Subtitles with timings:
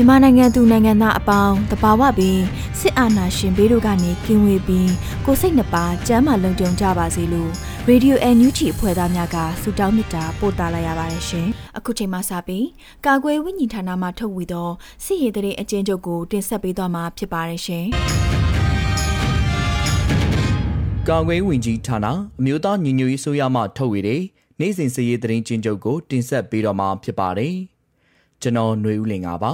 [0.00, 2.38] မြန်မာနိုင်ငံသူနိုင်ငံသားအပေါင်းတဘာဝပင်
[2.78, 4.90] စစ်အာဏာရှင်ဘေးတို့ကနေကင်းဝေးပြီး
[5.24, 7.50] ကိုစိတ်နှပါကျမ်းမာလုံခြုံကြပါစေလို့
[7.88, 12.66] ရေဒီယိုအန်ယူဂျီအဖွဲ့သားများကဆုတောင်းမေတ္တာပို့သလာရပါတယ်ရှင်။အခုချိန်မှစပြီး
[13.06, 14.68] ကာကွယ်ဝိညာဉ်ဌာနမှထုတ်ဝေသော
[15.04, 17.84] စစ်ရေးတရေအကျဉ်းချုပ်ကိုတင်ဆက်ပေးသွားမှာဖြစ်ပါတယ်ရှင်။
[21.08, 22.06] ကာကွယ်ဝင်ကြီးဌာန
[22.40, 24.22] အမျိုးသားညီညွတ်ရေးဆိုရမှထုတ်ဝေတဲ့
[24.60, 27.54] နိုင်စဉ်စစ်ရေးတရင်ချင်းချုပ်ကိုတင်ဆက်ပေးတော့မှာဖြစ်ပါတယ်။
[28.42, 29.52] ကျွန်တော်ຫນွေဦးလင်ပါပါ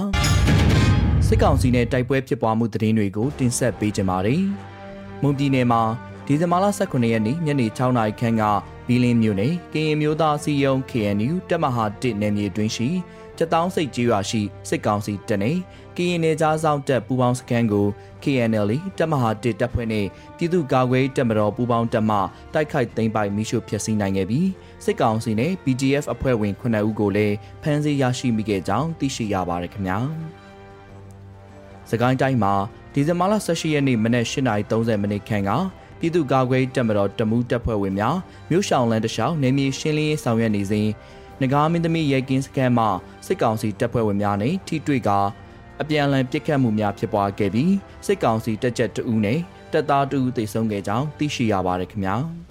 [1.27, 4.43] ။စစ်ကောင်စီနဲ့တိုက်ပွဲဖြစ်ပွားမှုသတင်းတွေကိုတင်ဆက်ပေးကြပါမယ်။
[5.21, 5.81] မွန်ပြည်နယ်မှာ
[6.25, 8.43] ဒီဇင်ဘာလ18ရက်နေ့ညနေ6နာရီခန့်က
[8.87, 12.89] ဘီလင်းမြို့နယ်ကရင်မျိုးသားစီယုံ KNU တပ်မဟာ1နယ်မြေတွင်ရှိ
[13.37, 15.57] ကျတောင်းစိတ်ကြီးရွာရှိစစ်ကောင်စီတပ်နဲ့
[15.97, 17.87] ကရင်နယ်ကြားဆောင်တပ်ပူးပေါင်းစခန်းကို
[18.23, 20.05] KNL တပ်မဟာ1တပ်ဖွဲ့နဲ့
[20.37, 22.17] ပြည်သူ့ကာကွယ်တပ်မတော်ပူးပေါင်းတပ်မှ
[22.53, 24.49] တိုက်ခိုက်သိမ်းပိုက်မိရှုဖျက်ဆီးနိုင်ခဲ့ပြီး
[24.85, 29.99] စစ်ကောင်စီနဲ့ BGF အဖွဲ့ဝင်9ဦးကိုလည်းဖမ်းဆီးရရှိမိခဲ့ကြောင်းသိရှိရပါတယ်ခင်ဗျာ။။
[31.89, 32.53] စကိုင်းတိုင်းမှာ
[32.93, 35.51] ဒီဇင်ဘာလ18ရက်နေ့မနက်8:30မိနစ်ခန့်က
[35.99, 38.15] ပြည်သူ့ကာကွယ်တပ်မတော်တမှုတပ်ဖွဲ့ဝင်များ
[38.49, 40.87] မြို့ရှောင်းလန်းတလျှောက်နေမြေရှင်းလင်းရေးဆောင်ရွက်နေစဉ်
[41.41, 42.85] ငကားမင်းသမီးရဲကင်းစခန်းမှ
[43.25, 45.09] စစ်ကောင်စီတပ်ဖွဲ့ဝင်များနဲ့ထိတွေ့က
[45.81, 47.73] အပြန်အလှန်ပစ်ခတ်မှုများဖြစ်ပွားခဲ့ပြီး
[48.05, 49.39] စစ်ကောင်စီတပ်ချက်တအူးနဲ့
[49.71, 52.15] တပ်သားတအူးတိုက်ဆုံခဲ့ကြောင်းသိရှိရပါတယ်ခင်ဗျာ။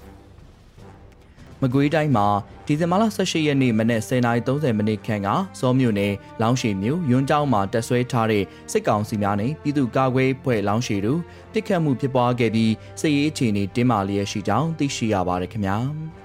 [1.62, 2.26] မကွေးတိုင်းမှာ
[2.66, 5.28] ဒီဇင်ဘာလ18ရက်နေ့မနက်10:30မိနစ်ခန့်က
[5.60, 6.12] စောမြို့နယ်
[6.42, 11.20] လောင်းရှည်မြို့ရွန်းကျောင်းမှာတက်ဆွဲထားတဲ့စစ်ကောင်စီများနဲ့ပြည်သူ့ကာကွယ်ဖွဲ့လောင်းရှည်တို့
[11.52, 15.78] ပြစ်ခတ်မှုဖြစ်ပွားခဲ့ပြီးစစ်ရေးအခြေအနေတင်းမာလျက်ရှိကြောင်းသိရှိရပါတယ်ခင်ဗျာ။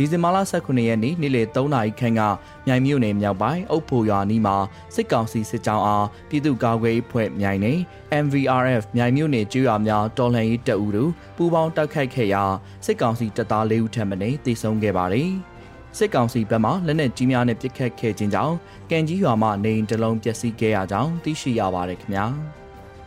[0.00, 2.20] ဒီဇင်ဘာလ18ရက်နေ့နေ့လယ်3နာရီခန့်က
[2.66, 4.56] မြိုင်မြို့နယ်မြောက်ပိုင်းအုပ်ဖို့ရွာနီးမှာ
[4.94, 7.78] စစ်ကောင်စီစစ်ကြောင်းအားပြည်သူ့ကာကွယ်ရေးဖွဲ့မြိုင်နယ်
[8.24, 12.44] MVRF မြိုင်မြို့နယ်ကျွော်များတော်လှန်ရေးတပ်ဦးတို့ပူးပေါင်းတိုက်ခိုက်ခဲ့ရာ
[12.86, 15.30] စစ်ကောင်စီတပ်သား၄ဦးထပ်မံတေဆုံးခဲ့ပါတယ်။
[15.98, 18.54] စစ်ကောင်စီဘက်မှလက်နက်ကြီးများနဲ့ပစ်ခတ်ခဲ့ခြင်းကြောင့်
[18.90, 22.26] ကံကြီးရွာမှနေအိမ်တစ်လုံးပျက်စီးခဲ့ရကြောင်းသိရှိရပါတယ်ခင်ဗျာ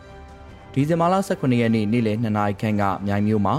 [0.72, 3.56] ။ဒီဇင်ဘာလ18ရက်နေ့နေ့လယ်2နာရီခန့်ကမြိုင်မြို့မှာ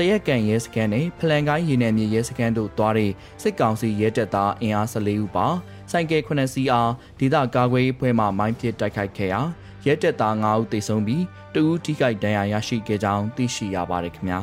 [0.00, 3.12] တရက်ကန်ရဲစခန်းနဲ့ဖလန်ကိုင်းရေနယ်မြေရဲစခန်းတို့သွားတဲ့
[3.42, 5.46] စစ်ကောင်စီရဲတပ်သားအင်အား14ဦးပါ
[5.90, 9.40] ဆိုင်ကယ်9စီးအားဒေသကာကွယ်ရေးဖွဲ့မှမိုင်းပစ်တိုက်ခိုက်ခဲ့ရာ
[9.86, 11.24] ရဲတပ်သား9ဦးသေဆုံးပြီး
[11.54, 14.40] တဦးထိခိုက်ဒဏ်ရာရရှိခဲ့ကြောင်းသိရှိရပါတယ်ခင်ဗျာ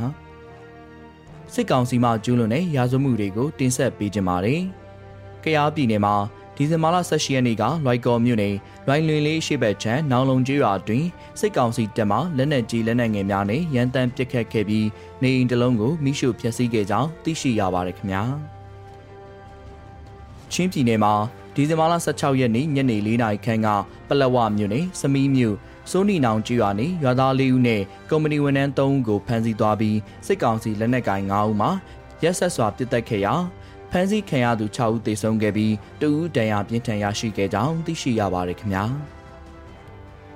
[1.54, 4.62] စစ်ကောင်စီမှကျူးလွန်တဲ့ရာဇဝမှုတွေကိုတင်ဆက်ပေးကြပါမယ်။
[5.44, 6.16] ကယားပြည်နယ်မှာ
[6.60, 8.56] ဒီဇင်ဘာလ18ရက်နေ့ကလွိုက်ကော်မြို့နယ်
[8.88, 11.06] လွိုင်လွင်လေးရှိဘက်ချမ်းနောင်လုံကျွော်တွင်
[11.40, 14.88] စစ်ကောင်စီတပ်မှလက်နက်ကြီးလက်နက်ငယ်များနဲ့ရန်တမ်းပစ်ခတ်ခဲ့ပြီး
[15.22, 18.24] နေအိမ်တစ်လုံးကိုမိရှုဖျက်ဆီးခဲ့ကြောင်းသိရှိရပါတယ်ခင်ဗျာ
[20.52, 21.14] ချင်းပြည်နယ်မှာ
[21.56, 23.68] ဒီဇင်ဘာလ16ရက်နေ့ညနေ4နာရီခန့်က
[24.08, 25.56] ပလက်ဝမြို့နယ်စမီးမြို့
[25.92, 29.98] စိုးနီနောင်ကျွော်နေရွာသား၄ဦးနဲ့ကုမ္ပဏီဝန်ထမ်း၃ဦးကိုဖမ်းဆီးသွားပြီး
[30.28, 31.70] စစ်ကောင်စီလက်နက်ကိုင်၅ဦးမှ
[32.24, 33.34] ရက်ဆက်စွာပစ်တက်ခဲ့ရာ
[33.92, 38.86] ဖမ်းဆီးခံရသူ6ဦးသေဆုံးခဲ့ပြီးတဦးဒဏ်ရာပြင်းထန်ရရှိခဲ့ကြောင်းသိရှိရပါတယ်ခင်ဗျာ။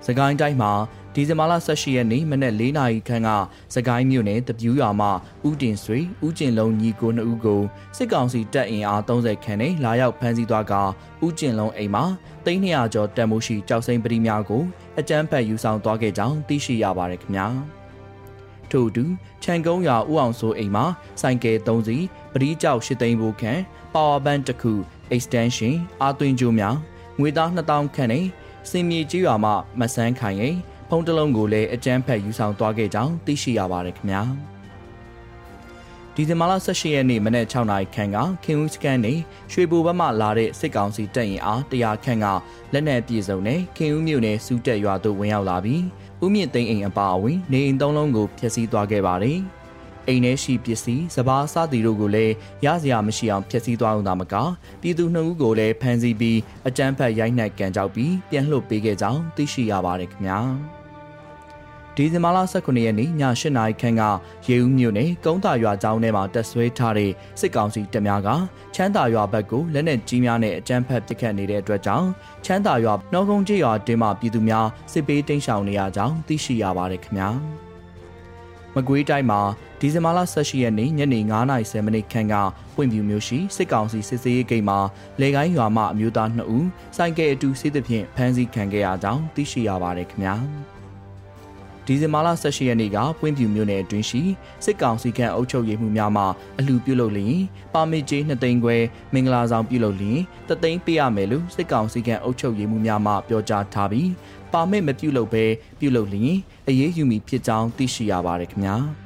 [0.06, 0.72] စကိုင်းတိုင်းမှာ
[1.16, 3.30] ဒီဇင်ဘာလ18ရက်နေ့မနက်၄နာရီခန့်က
[3.76, 5.12] စကိုင်းမြို့နယ်တပြူးရွာမှာ
[5.48, 7.62] ဦးတင်ဆွေဦးကျင်လုံးညီကိုနှစ်ဦးကို
[7.98, 10.74] စစ်ကောင်စီတပ်အင်အား30ခန့်နဲ့လာရောက်ဖမ်းဆီးသွားက
[11.26, 12.04] ဦးကျင်လုံးအိမ်မှာ
[12.46, 14.64] 300ကျော်တန်မိုးရှိကြောက်စိမ့်ပရိများကို
[15.00, 17.48] အကြမ်းဖက်ယူဆောင်သွားခဲ့ကြောင်းသိရှိရပါတယ်ခင်ဗျာ။
[18.72, 19.06] ထို့အတူ
[19.44, 20.86] ခြံကုန်းရွာဦးအောင်စိုးအိမ်မှာ
[21.22, 23.62] စိုင်ကယ်၃စီးပရိကြောက်၈သိန်းဘိုးခန့်
[23.94, 24.74] power bank တစ်ခု
[25.16, 26.76] extension အာသွင်းကြိုးများ
[27.20, 28.26] ငွေသား2000ခန့်နဲ့
[28.70, 30.56] စင်မြေကြီးရွာမှမဆန်းခိုင်ရဲ့
[30.90, 34.24] ဖုံးတလုံးကိုလည်းအကြမ်းဖက်ယူဆောင်သွားခဲ့ကြောင်းသိရှိရပါတယ်ခင်ဗျာ။
[36.16, 39.14] ဒီဇင်ဘာလ18ရက်နေ့မနက်6နာရီခန့်ကခင်ဦးစကန်နေ
[39.52, 42.26] ရွှေဘိုဘက်မှလာတဲ့စစ်ကောင်စီတပ်ရင်အားတရားခန့်က
[42.74, 45.84] လက်နက်ပြေစုံနဲ့ခင်ဦးမြို့နယ်စူးတက်ရွာသို့ဝင်ရောက်လာပြီး
[46.24, 49.62] ဥမြင့်သိန်းအိမ်အပါအဝင်နေအိမ်သုံးလုံးကိုဖျက်ဆီးသွားခဲ့ပါတယ်။ဒ
[50.08, 52.34] အိမ်ထဲရှိပစ္စည်းစပားစသည်တို့ကိုလည်း
[52.66, 54.36] ရစရာမရှိအောင်ဖျက်ဆီးသွားအောင်သာမက
[54.82, 60.81] ပြည်သူနှစ်ဦးကိုလည်းဖမ်းဆီးပြီးအကြမ်းဖက်ရိုက်နှက်ကန်ကြောက်ပြီးပြန်လှုပ်ပေးခဲ့ကြောင်းသိရှိရပါတယ်ခင်ဗျာ
[61.98, 64.04] ဒီဇင်ဘာလ18ရက်နေ့ည8နာရီခန့်က
[64.48, 68.30] ရေဦးမြို့နယ်ကုန်းတာရွာကျောင်းထဲမှာတက်ဆွဲထားတဲ့စစ်ကောင်စီတပ်များက
[68.76, 72.08] ချမ်းသာရွာဘက်ကိုလက်နက်ကြီးများနဲ့အကြမ်းဖက်ပစ်ခတ်နေတဲ့အတွက်ကြောင့်
[72.46, 77.30] ချမ်းသာရွာနှောကုန်းကျေးရွာတင်းမှပြည်သူများစစ်ပေးတိမ်းရှောင်နေရကြောင်းသိရှိရပါတယ်ခင်ဗျာ
[78.76, 79.42] မကွေးတိုင်းမှာ
[79.80, 81.20] ဒီဇင်ဘာလ18ရက်နေ့ညနေ
[81.52, 82.36] 9:30မိနစ်ခန့်က
[82.76, 84.80] ပွင့်ပြူမျိုးရှိစစ်ကောင်စီစစ်စေးရေးဂိတ်မှာ
[85.22, 86.68] လေကိုင်းရွာမှအမျိုးသား2ဦး
[86.98, 90.36] စိုက်ကဲအတူစီးသဖြင့်ဖမ်းဆီးခံခဲ့ရကြောင်းသိရှိရပါတယ်ခင်ဗျာ
[91.86, 94.22] ဒီဇင်ဘာလ18ရက်နေ့ကပွင့်ပြူမြို့နယ်အတွင်းရှိ
[94.66, 96.24] စစ်ကောင်စီခန့်အုပ်ချုပ်ရေးမှုများမှ
[96.60, 97.38] အလှပြုလုပ်လျင်
[97.74, 98.78] ပါမစ်ကျေး2သိန်းခွဲ
[99.14, 100.20] မင်္ဂလာဆောင်ပြုလုပ်လျင်
[100.50, 104.10] တသိန်းပေးရမယ်လို့စစ်ကောင်စီခန့်အုပ်ချုပ်ရေးမှုများမှပြောကြားထားပြီး
[104.54, 105.46] ပါမစ်မပြုလုပ်ဘဲ
[105.80, 106.36] ပြုလုပ်လျင်
[106.68, 108.78] အရေးယူမည်ဖြစ်ကြောင်းသိရှိရပါတယ်ခင်ဗျာ။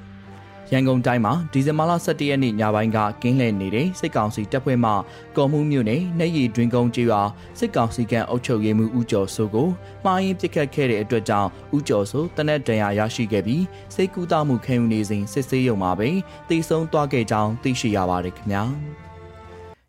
[0.72, 4.92] ရန်ကုန်တိုင်းမှာဒီဇင်ဘာလ17ရက်နေ့ညပိုင်းကကင်းလှည့်နေတဲ့စစ်ကောင်စီတပ်ဖွဲ့မှ
[5.38, 7.22] ကော်မှုမြို့နယ်နှဲရီတွင်ကုန်းကျေးရွာ
[7.60, 9.70] စစ်ကောင်စီကအုပ်ချုပ်ရေးမှူးဦးကျော်စိုးကို
[10.06, 13.64] မှားယွင်းပစ်ခတ်ခဲ့တဲ့အတွက်ကြောင့်ဦးကျော်စိုးတနက်တန်ရာရရှိခဲ့ပြီး
[13.94, 16.10] စိတ်ကူးတာမှုခံယူနေစဉ်စစ်ဆေးရုံမှာပဲ
[16.50, 18.64] တိတ်ဆုံးသွားခဲ့ကြောင်းသိရှိရပါတယ်ခင်ဗျာ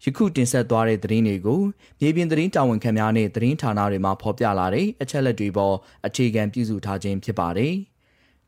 [0.03, 1.61] ယခုတင်ဆက်သွားတဲ့သတင်းတွေကို
[2.01, 5.75] မြေပြင်သတင်းတာဝန်ခံများနဲ့သတင်းဌာနတွေမှာဖော်ပြလာတဲ့အချက်လက်တွေပေါ်
[6.07, 7.75] အခြေခံပြုစုထားခြင်းဖြစ်ပါတယ်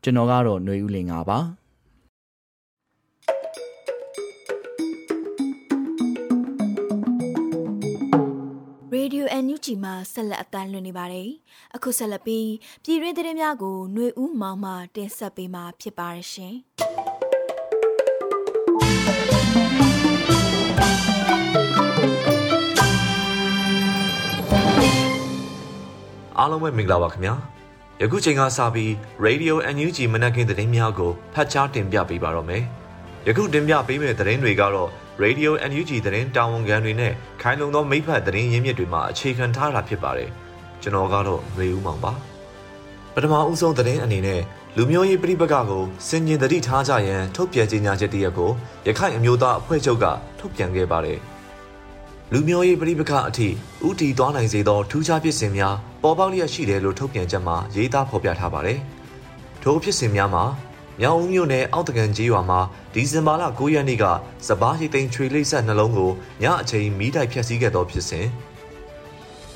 [0.03, 1.39] ကျွန်တော်ကတော့ຫນွေဦးလင်ပါ
[9.19, 11.29] ရေဒီယို NUG မှာဆက်လက်အသံလွှင့်နေပါတယ်။
[11.75, 12.49] အခုဆက်လက်ပြီး
[12.83, 16.55] ပြည်တွင်းသတင်းများကိုຫນွေဦးမောင်မှတင်ဆက်ပေးမှာဖြစ်ပါရရှင်။
[26.37, 27.33] အားလုံးပဲမင်္ဂလာပါခင်ဗျာ။
[28.01, 28.89] ယခုချိန်ကစပြီး
[29.25, 32.63] Radio NUG မနက်ခင်းသတင်းများကိုဖတ်ကြားတင်ပြပေးပါတော့မယ်။
[33.27, 34.89] ယခုတင်ပြပေးမယ့်သတင်းတွေကတော့
[35.22, 37.12] Radio NUG သတင်းတာဝန်ခံတွေနဲ့
[37.42, 40.30] ခိုင်လုံသောမိဖက်သတင်းရင်းမြစ်တွေမှာအခြေခံထားတာဖြစ်ပါတယ်။
[40.82, 42.12] ကျွန်တော်ကတော့ຫນွေဦးမောင်ပါ။
[43.14, 44.40] ပထမဦးဆုံးသတင်းအနေနဲ့
[44.76, 48.50] လူမျိုးရေးပြိပက္ခကိုစင်ញင်တတိထားကြရန်ထုတ်ပြန်ကြေညာချက်တရက်ကို
[48.86, 50.04] ရခိုင်အမျိုးသားအဖွဲ့ချုပ်က
[50.38, 51.18] ထုတ်ပြန်ခဲ့ပါတယ်။
[52.32, 53.48] လူမျိုးရေးပြိပက္ခအထိ
[53.86, 58.78] ဥတီသွားနိုင်စေသောထူးခြားဖြစ်စဉ်များပေါ်ပေါက်လျက်ရှိတယ်လို့ထုတ်ပြန်ချက်မှာရေးသားဖော်ပြထားပါတယ်။
[59.62, 60.44] ထိုဖြစ်စဉ်များမှာ
[61.01, 62.59] မြောင်ဦးမြို့နယ်အောက်တကန်ကြီးရွာမှာ
[62.93, 64.05] ဒီဇင်ဘာလ9ရက်နေ့က
[64.47, 66.11] စပားရိတ်သိမ်းချွေလိမ့်ဆက်နှလုံးကို
[66.43, 68.27] ညအချိန်မီးတိုက်ဖျက်ဆီးခဲ့သောဖြစ်စဉ်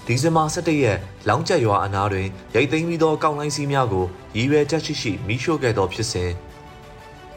[0.06, 0.98] ဒီဇင်ဘာ17ရက်
[1.28, 4.06] လောင်းကျက်ရွာအနားတွင်ရိတ်သိမ်းပြီးသောကောက်လိုင်းစီးများကို
[4.36, 6.30] ရည်ရွယ်ချက်ရှိရှိမီးရှို့ခဲ့သောဖြစ်စဉ်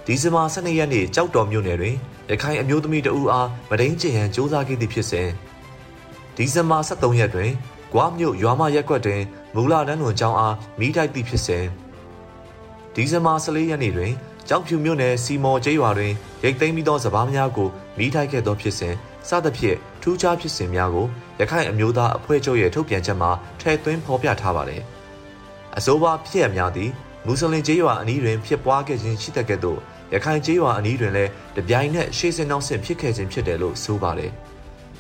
[0.07, 1.97] ဒီဇင်ဘာ12ရက်နေ့ကြောက်တော်မြို့နယ်တွင်
[2.31, 5.29] ရခိုင်အမျိုးသမီးတဦးအားမဒိန်ကျင်ရန်စ조사ခဲ့သည့်ဖြစ်စဉ်
[6.37, 7.51] ဒီဇင်ဘာ23ရက်တွင်
[7.93, 9.23] ဂွားမြို့ရွာမရက်ကွက်တွင်
[9.55, 11.65] မူလာတန်းတွင်ကျောင်းအားမီးတိုက်သည့်ဖြစ်စဉ်
[12.99, 14.13] ဒီဇင်ဘာ14ရက်နေ့တွင်
[14.49, 16.13] ကြောက်ဖြူမြို့နယ်စီမော်ကျေးရွာတွင်
[16.45, 18.95] ရိတ်သိမ်းပြီးသောစပားများကိုမိထိုက်ခဲ့သောဖြစ်စဉ်
[19.29, 21.07] စသဖြင့်ထူးခြားဖြစ်စဉ်များကို
[21.41, 24.83] ရခိုင်အမျိုးသားအဖွဲ့ချုပ်ရဲ့ထုတ်ပြန်ချက်မှာထည့်သွင်းဖော်ပြထားပါတယ်။
[25.77, 26.93] အဆိုပါဖြစ်ရများသည့်
[27.27, 29.79] မွတ်စလင်ကျေးရွာအနီးတွင်ဖြစ်ပွားခဲ့ခြင်းရှိတဲ့ကဲ့သို့
[30.15, 34.33] ရခိုင်ကျေးရွာအနီးတွင်လည်းတပြိုင်နက်ရှေ့ဆင်းနောက်ဆင်းဖြစ်ခဲ့ခြင်းဖြစ်တယ်လို့ဆိုပါတယ်။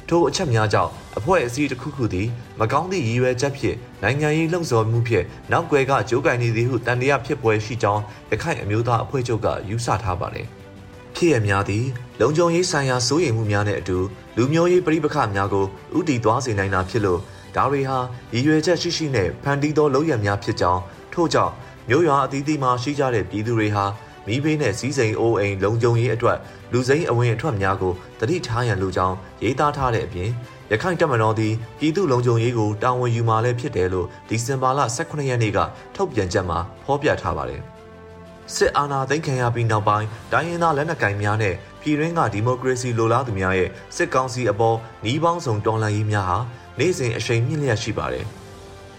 [0.08, 2.28] ထိုအချက်များကြောင့်အဖွဲ့အစည်းတစ်ခုခုသည်
[2.60, 10.46] မကောင်းသည့်ရည်ရွယ်ချက်ဖြင့်နိုင်ငံရေးလှုံ့ဆော်မှုဖြင့်နောက်ွယ်ကကြိုးကင်နေသည်ဟုတန်တရားဖြစ်ပွဲရှိကြောင်းရခိုင်အမျိုးသားအဖွဲ့ချုပ်ကယူဆထားပါတယ်။
[11.16, 11.84] ဖြစ်ရများသည်
[12.20, 13.98] လုံခြုံရေးဆိုင်ရာစိုးရိမ်မှုများနဲ့အတူ
[14.36, 15.66] လူမျိုးရေးပြိပခများကို
[15.98, 17.20] ဥတီသွားစေနိုင်တာဖြစ်လို့
[17.56, 17.98] ဒါတွေဟာ
[18.32, 20.82] ရည်ရွယ်ချက်ရှိရှိနဲ့ဖန်တီးသောလုပ်ရများဖြစ်ကြောင်း
[21.12, 21.52] ထို့ကြောင့်
[21.88, 23.84] မျိုးရွာအသီးသီးမှာရှိကြတဲ့ပြည်သူတွေဟာ
[24.26, 26.38] မိဘေးနဲ့စီးစိမ်အိုးအိမ်လုံခြုံရေးအတွက်
[26.72, 30.30] လူစိမ်းအဝင်အထွက်များကိုတတိထားရန်လိုကြောင်းရေးသားထားတဲ့အပြင်
[30.72, 35.58] ရခိုင်တပ်မတော်သည်ပြည်သူလုံခြုံရေးကိုတာဝန်ယူမှာလည်းဖြစ်တယ်လို့ဒီဇင်ဘာလ18ရက်နေ့က
[35.94, 37.62] ထုတ်ပြန်ချက်မှာဖော်ပြထားပါတယ်။
[38.54, 46.38] စစ်အာဏာသိမ်းခံရပြီးနောက်ပိုင်းတိုင်းရင်းသားလက်နက်ကိုင်များနဲ့ပြည်တွင်းကဒီမိုကရေစီလိုလားသူများရဲ့စစ်ကောင်စီအပေါ်နှီးပေါင်းစုံတော်လှန်ရေးများဟာ
[46.78, 48.26] နေ့စဉ်အရှိန်မြင့်လျက်ရှိပါတယ်။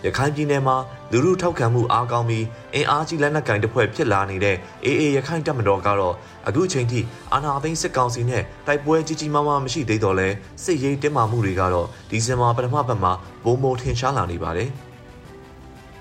[0.05, 0.77] ရခိုင်ပြည်နယ်မှာ
[1.11, 6.15] လူမှုထောက်ခံမှုအားကောင်းပြီးအင်အားကြီးလက်နက်ကင်တစ်ဖွဲ့ဖြစ်လာနေတဲ့အေအေရခိုင်တပ်မတော်ကတော့
[6.47, 6.99] အခုချိန်ထိ
[7.33, 10.29] အာဏာသိမ်းစစ်ကောင်စီနဲ့တိုက်ပွဲကြီးကြီးမားမားမရှိသေးတော့လဲ
[10.63, 13.11] စစ်ရေးတင်းမာမှုတွေကတော့ဒီဇင်ဘာပထမပတ်မှာ
[13.45, 14.71] ဘုံဘုံထင်ရှားလာနေပါတယ်။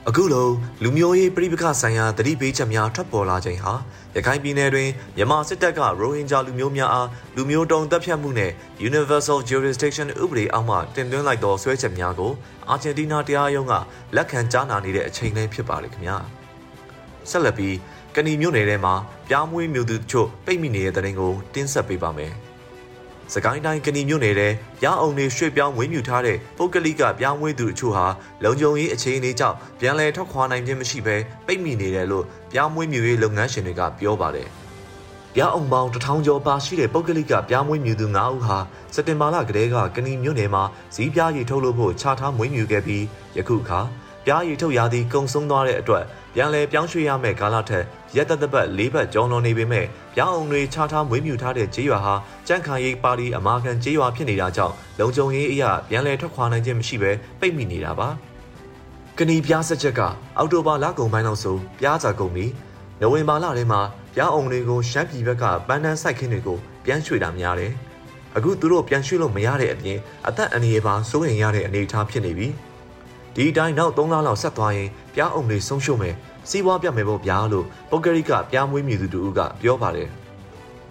[0.08, 0.48] အခုလို
[0.82, 3.72] လူမျိုးရေးပြည်ပခဆိုင်ရာတတိပေးချက်များထွက်ပေါ်လာချိန်ဟာ
[4.16, 8.52] ရခိုင်ပြည်နယ်တွင်မြန်မာစစ်တပ်ကရိုဟင်ဂျာလူမျိုးများအားလူမျိုးတုံးတပ်ဖြတ်မှုနဲ့
[8.88, 12.32] Universal Jurisdiction ဥပဒေအောက်မှတင်သွင်းလိုက်သောဆွဲချက်များကို
[12.70, 13.74] အာဂျင်တီးနားတရားရုံးက
[14.16, 16.16] လက်ခံကြားနာနေတဲ့အချိန်လေးဖြစ်ပါတယ်ခင်ဗျာ
[17.30, 17.76] ဆက်လက်ပြီး
[18.14, 18.94] ကဏီမြို့နယ်ထဲမှာ
[19.28, 22.34] ပြားမွေးမျိုးသူတို့ပိတ်မိနေတဲ့တဲ့ရင်ကိုတင်းဆက်ပေးပါမယ်။
[23.34, 24.48] စကိုင်းတိုင်းကဏီမြို့နယ်ထဲ
[24.80, 28.06] ပြားအောင်တွေရွှေ့ပြောင်းဝင်းမြူထားတဲ့ပုတ်ကလိကပြားမွေးသူအချို့ဟာ
[28.44, 31.16] လုံခြုံရေးအခြေအနေကြောင့်ပြန်လည်ထွက်ခွာနိုင်ခြင်းမရှိဘဲ
[31.46, 34.50] ပိတ်မိနေတယ်လို့ပြားမွေးမြူရေးလုပ်ငန်းရှင်တွေကပြောပါတယ်။
[35.36, 38.56] ကပြားအောင်ပေါင်းတထောင်ကျော်ပါရှိတဲ့ပုဂ္ဂလိကပြားမွေးမြူသူ9ဦးဟာ
[38.94, 40.62] စက်တင်ဘာလကတည်းကကဏီမြို့နယ်မှာ
[40.94, 43.04] ဇီးပြားရည်ထုတ်လို့ဖို့ခြားထားမွေးမြူခဲ့ပြီး
[43.36, 43.80] ယခုအခါ
[44.24, 46.04] ပြားရည်ထုတ်ရာသီကုံဆုံးသွားတဲ့အတွက်
[46.34, 47.84] ပြန်လည်ပြောင်းရွှေ့ရမယ့်ကာလထက်
[48.16, 52.14] ရက်သက်သက်ပတ်၄ဘတ်ကျော်လွန်နေပေမဲ့ပြားအောင်တွေခြားထားမွေးမြူထားတဲ့ကြေးရွာဟာ
[52.46, 58.08] ကြန့်ခိုင်ရေးပါတီအမာခံကြေးရွာဖြစ်နေတာကြောင့်လုံခြုံရေးအရာပြန်လည်ထွက်ခွာနိုင်ခြင်းမရှိဘဲပိတ်မိနေတာပါ
[59.18, 60.00] ကဏီပြားဆက်ချက်က
[60.36, 62.52] အောက်တိုဘာလကုန်ပိုင်းလောက်ဆိုပြားစာကုန်ပြီး
[63.00, 63.80] နိုဝင်ဘာလထဲမှာ
[64.14, 67.72] ပြားအောင်တွေကိုရှမ်းပြည်ဘက်ကပန်းတန်းစိုက်ခင်းတွေကိုပြန်ရွှေ့တာများတယ်
[68.36, 72.48] အခုသူတို့ပြန်ရွှေ့လို့မရတဲ့အပြင်အသက်အန္တရာယ်ပါစိုးရိမ်ရတဲ့အနေအထားဖြစ်နေပြီ
[73.34, 76.14] ဒီအတိုင်းနောက်3လလောက်ဆက်သွားရင်ပြားအောင်တွေဆုံးရှုံးမယ်
[76.50, 80.10] စီးပွားပြတ်မယ်ပေါ့ဗျာလို့ပုဂ္ဂရိကပြားမွေးမြူသူတူကပြောပါတယ်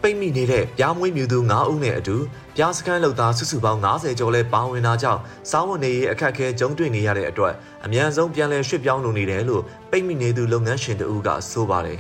[0.02, 2.16] ပိတ်မိနေတဲ့ပြားမွေးမြူသူ9ဦးနဲ့အတူ
[2.56, 7.54] ပြားစခန်းလောက်သားစုစုပေါင်း90ကျော်လဲပါဝင်လာကြောင်းစားဝတ်နေရေးအခက်အခဲကြုံတွေ့နေရတဲ့အတွက်
[7.86, 12.00] အမြန်ဆုံးပြန်လည်ရွှေ့ပြောင်းလုပ်နေတယ်လို့ပိတ်မိနေသူလုပ်ငန်းရှင်တူကဆိုပါတယ်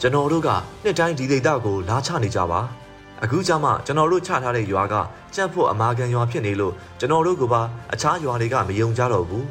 [0.00, 0.48] ကျွန်တော်တို့က
[0.84, 2.60] နှစ်တိုင်းဒီဒေသကိုလာချနေကြပါ
[3.22, 4.94] အခုကြမှာကျွန်တော်တို့ချထားတဲ့ရွာက
[5.34, 7.60] ကြက်ဖို့အမာကန်ရွာဖြစ်နေလို့ကျွန်တော်တို့ကပါ
[7.92, 9.44] အခြားရွာတွေကမယုံကြတော့ဘူး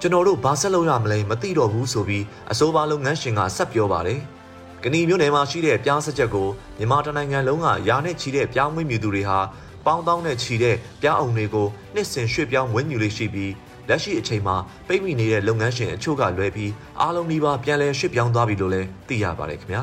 [0.00, 4.20] ကျွန်တော်တို့ဘာဆက်လုပ်ရမလဲမသိတော့ဘူးဆိုပြီးအစိုးရလုပ်ငန်းရှင်ကဆက်ပြောပါတယ်။
[4.82, 6.48] ကဏီမျိုးနယ်မှာရှိတဲ့ပြောင်းစချက်ကို
[6.78, 9.38] မြန်မာတနိုင်ငံလုံးကယာနဲ့ချီတဲ့ပြောင်းမွေးမြူသူတွေဟာ
[9.86, 13.52] ပေါင်းတောင်းနဲ့ချီတဲ့ပြောင်းအောင်တွေကိုနှစ်ဆင်ရွှေ့ပြောင်းမွေးမြူလေးရှိပြီး
[13.88, 19.82] လက်ရှိအချိန်မှာပိတ်မိနေတဲ့လုပ်ငန်းရှင်အချို့ကလွဲပြီးအားလုံးဒီပါပြန်လဲရွှေ့ပြောင်းသွားပြီလို့လည်းသိရပါတယ်ခင်ဗျာ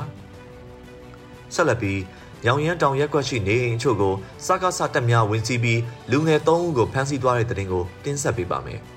[1.54, 2.00] ။ဆက်လက်ပြီး
[2.46, 4.14] ညောင်ရမ်းတောင်ရက်ကွက်ရှိနေအိမ်အချို့ကို
[4.46, 8.82] စကားစတက်များဝင်စီးပြီးလူငယ်၃ဦးကိုဖမ်းဆီးသွားတဲ့တဲ့တင်ကိုတင်ဆက်ပေးပါမယ်။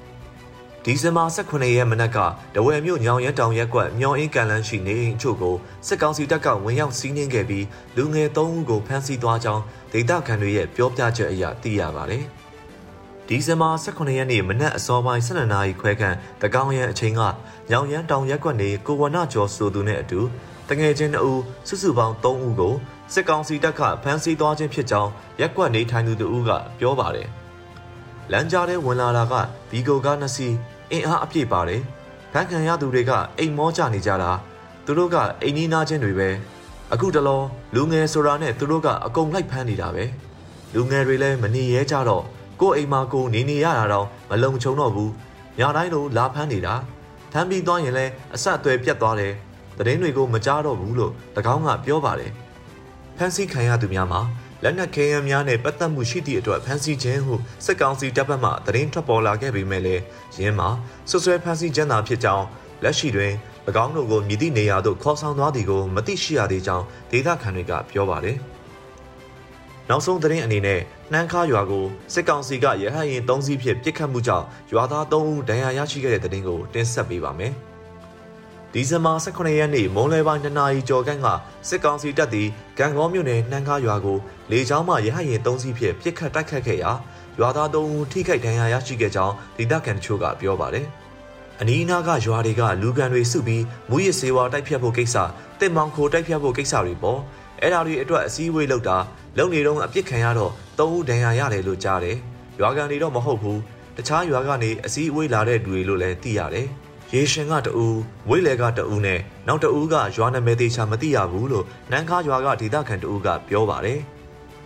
[0.89, 2.19] ဒီဇင်ဘာ18ရက်မနက်က
[2.55, 7.65] တဝယ်မြို့ညောင်ရဲတောင်ရက်ကွက်မြောင်အင်းကန်လန်းရှိနေအိမ်အချို့ကိုစစ်ကောင်စီတပ်ကဝင်ရောက်စီးနင်းခဲ့ပြီး
[7.97, 9.63] လူငယ်၃ဦးကိုဖမ်းဆီးသွားကြောင်း
[9.93, 12.25] ဒေသခံတွေရဲ့ပြောပြချက်အရသိရပါတယ်။
[13.29, 17.23] ဒီဇင်ဘာ18ရက်နေ့မနက်အစောပိုင်း12နာရီခွဲခန့်တကောင်ရန်အချိန်က
[17.71, 20.21] ညောင်ရမ်းတောင်ရက်ကွက်နေကိုဝနကျော်ဆိုသူနဲ့အတူ
[20.69, 22.75] တငယ်ချင်း2ဦးစုစုပေါင်း3ဦးကို
[23.13, 26.51] စစ်ကောင်စီတပ်ကဖမ်းဆီးသွားခြင်းဖြစ်ကြောင်းရက်ကွက်နေထိုင်သူတို့က
[26.81, 27.31] ပြောပါတယ်။
[28.33, 29.35] လမ်းကြားထဲဝင်လာတာက
[29.71, 30.55] ဗီဂိုကားနှစ်စီး
[30.93, 31.83] အင်အားအပြည့်ပါတယ်။
[32.33, 34.31] ဖန်ခံရသူတွေကအိမ်မောကြနေကြတာ
[34.87, 36.29] သူတို့ကအိမ်နီးနားချင်းတွေပဲ
[36.93, 37.41] အခုတလော
[37.75, 40.05] လူငယ်ဆိုတာနဲ့သူတို့ကအကုန်လိုက်ဖမ်းနေတာပဲ
[40.75, 42.25] လူငယ်တွေလည်းမနေရဲကြတော့
[42.61, 45.13] ကို့အိမ်မှာကိုနေနေရတာတော့မလုံခြုံတော့ဘူး
[45.59, 46.75] ညတိုင်းလိုလာဖမ်းနေတာ
[47.33, 49.33] ထမ်းပြီးသွားရင်လည်းအဆက်အသွယ်ပြတ်သွားတယ်
[49.79, 52.33] သတင်းတွေကိုမကြားတော့ဘူးလို့တကောင်းကပြောပါတယ်
[53.17, 54.21] ဖမ်းဆီးခံရသူများမှာ
[54.63, 57.35] လက်နက်ခဲယမ်းများနဲ့ပတ်သက်မှုရှိသည့်အတွက်ဖမ်းဆီးခြင်းဟု
[57.65, 60.03] စစ်ကောင်စီတပ်ဖက်မှသတင်းထွက်ပေါ်လာခဲ့ပေမဲ့လည်း
[60.39, 60.69] ရင်းမှာ
[61.11, 62.47] ဆွဆွဲဖမ်းဆီးခြင်းသာဖြစ်ကြောင်း
[62.83, 63.33] လက်ရှိတွင်၎
[63.85, 68.37] င်းတို့ကိုမြည်သည့်နေရာသို့ခေါ်ဆောင်သွားသည်ကိုမသိရှိရသေးကြောင်းဒေသခံတွေကပြောပါတယ်။
[69.89, 70.81] နောက်ဆုံးသတင်းအနေနဲ့
[71.13, 71.85] နှမ်းခါရွာကို
[72.15, 77.55] စစ်ကောင်စီကရဟတ်ရင်၃စီးဖြင့်ပစ်ခတ်မှုကြောင့်ရွာသား၃ဦးဒဏ်ရာရရှိခဲ့တဲ့သတင်းကိုတင်ဆက်ပေးပါမယ်။
[78.73, 81.27] ဒီဇင်ဘာ18ရက်နေ့မွန်လယ်ပိုင်း2နာရီကျော်ခန့်က
[81.69, 82.49] စစ်ကောင်စီတပ်သည်
[82.79, 84.19] ဂံကောမြို့နယ်နှမ်းကားရွာကို
[84.51, 86.93] လေကြောင်းမှရဟတ်ယာဉ်၃စီးဖြင့်ပစ်ခတ်တိုက်ခတ်ခဲ့ရာ
[87.39, 90.87] ရွာသား၃ဦးထိခိုက်ဒဏ်ရာရရှိခဲ့ကြောင်းဒေသခံတချို့ကပြောပါတယ်။
[91.61, 95.17] အနီးအနားကရွာတွေကလူကန်တွေစုပြီးမူရစ်စေဝါတိုက်ဖြတ်ဖို့ကိစ္စ
[95.61, 97.21] တင်မောင်ခိုတိုက်ဖြတ်ဖို့ကိစ္စတွေပေါ့
[97.61, 98.97] အဲ့ဒါတွေအတွက်အစည်းအဝေးလုပ်တာ
[99.39, 102.17] လုံနေတော့အပြစ်ခံရတော့၃ဦးဒဏ်ရာရတယ်လို့ကြားတယ်။
[102.61, 103.61] ရွာကန်တွေတော့မဟုတ်ဘူး
[103.97, 106.67] တခြားရွာကနေအစည်းအဝေးလာတဲ့လူတွေလို့လည်းသိရတယ်။
[107.15, 107.87] ရေရှင်ကတူ
[108.29, 114.01] ဝိလေကတူနဲ့နောက်တူကရွာနာမည်သေးချာမသိရဘူးလို့နန်းကားရွာကဒေသခံတူကပြောပါတယ်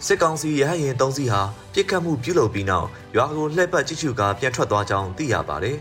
[0.06, 1.42] စစ်ကောင်စီရဟရင်၃စီးဟာ
[1.74, 5.78] ပြစ်ခတ်မှုပြုလုပ်ပြီးနောက်ရွာကိုလှည့်ပတ်ကြည့်ရှုကာပြန်ထွက်သွားကြောင်းသိရပါတယ်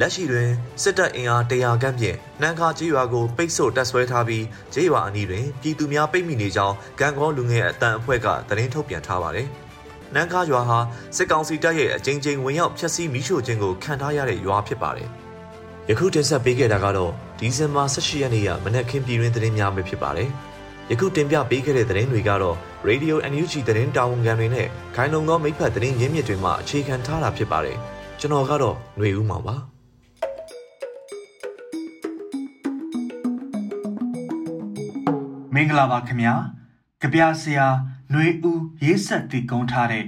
[0.00, 0.50] လက်ရှိတွင်
[0.82, 9.46] စစ်တပ်အင်အား100ခန့်ဖြင့်နှမ်းခါကြေးရွာကိုပိတ်ဆို့တပ်ဆွဲထားပြီးကြေးရွာအနီးတွင်ပြည်သူများပိတ်မိနေကြောင်းကံကောလူငယ်အတန်အဖွဲ့ကသတင်းထုတ်ပြန်ထားပါတယ်။
[10.14, 10.78] နှမ်းခါရွာဟာ
[11.16, 15.08] စစ်ကောင်စီတပ်ရဲ့အကြိမ်ကြိမ်ဝင်ရောက်ဖျက်ဆီးမိရှို့ခြင်းကိုခံထားရတဲ့ရွာဖြစ်ပါတယ်။
[15.88, 20.30] ယခုတင်ဆက်ပေးခဲ့တာကတော့ဒီဇင်ဘာ18ရက်နေ့ကမနက်ခင်းပြည်တွင်းသတင်းများပဲဖြစ်ပါတယ်။
[20.91, 22.55] ယခုတင်ပြပေးခဲ့တဲ့သတင်းတွေကတော့
[22.87, 27.77] Radio NUG သတင်းတာဝန်ခံတွေနဲ့ခိုင်လုံသောမိဖက်သတင်းရင်းမြစ်တွေမှအခြေခံထားတာဖြစ်ပါတယ်။
[28.19, 29.55] ကျွန်တော်ကတော့ຫນွေဦးမောင်ပါ။
[35.53, 36.33] မင်္ဂလာပါခင်ဗျာ။
[37.01, 37.67] ကြပြဆရာ
[38.11, 40.05] ຫນွေဦးရေးဆက်တည်ကုန်းထားတဲ့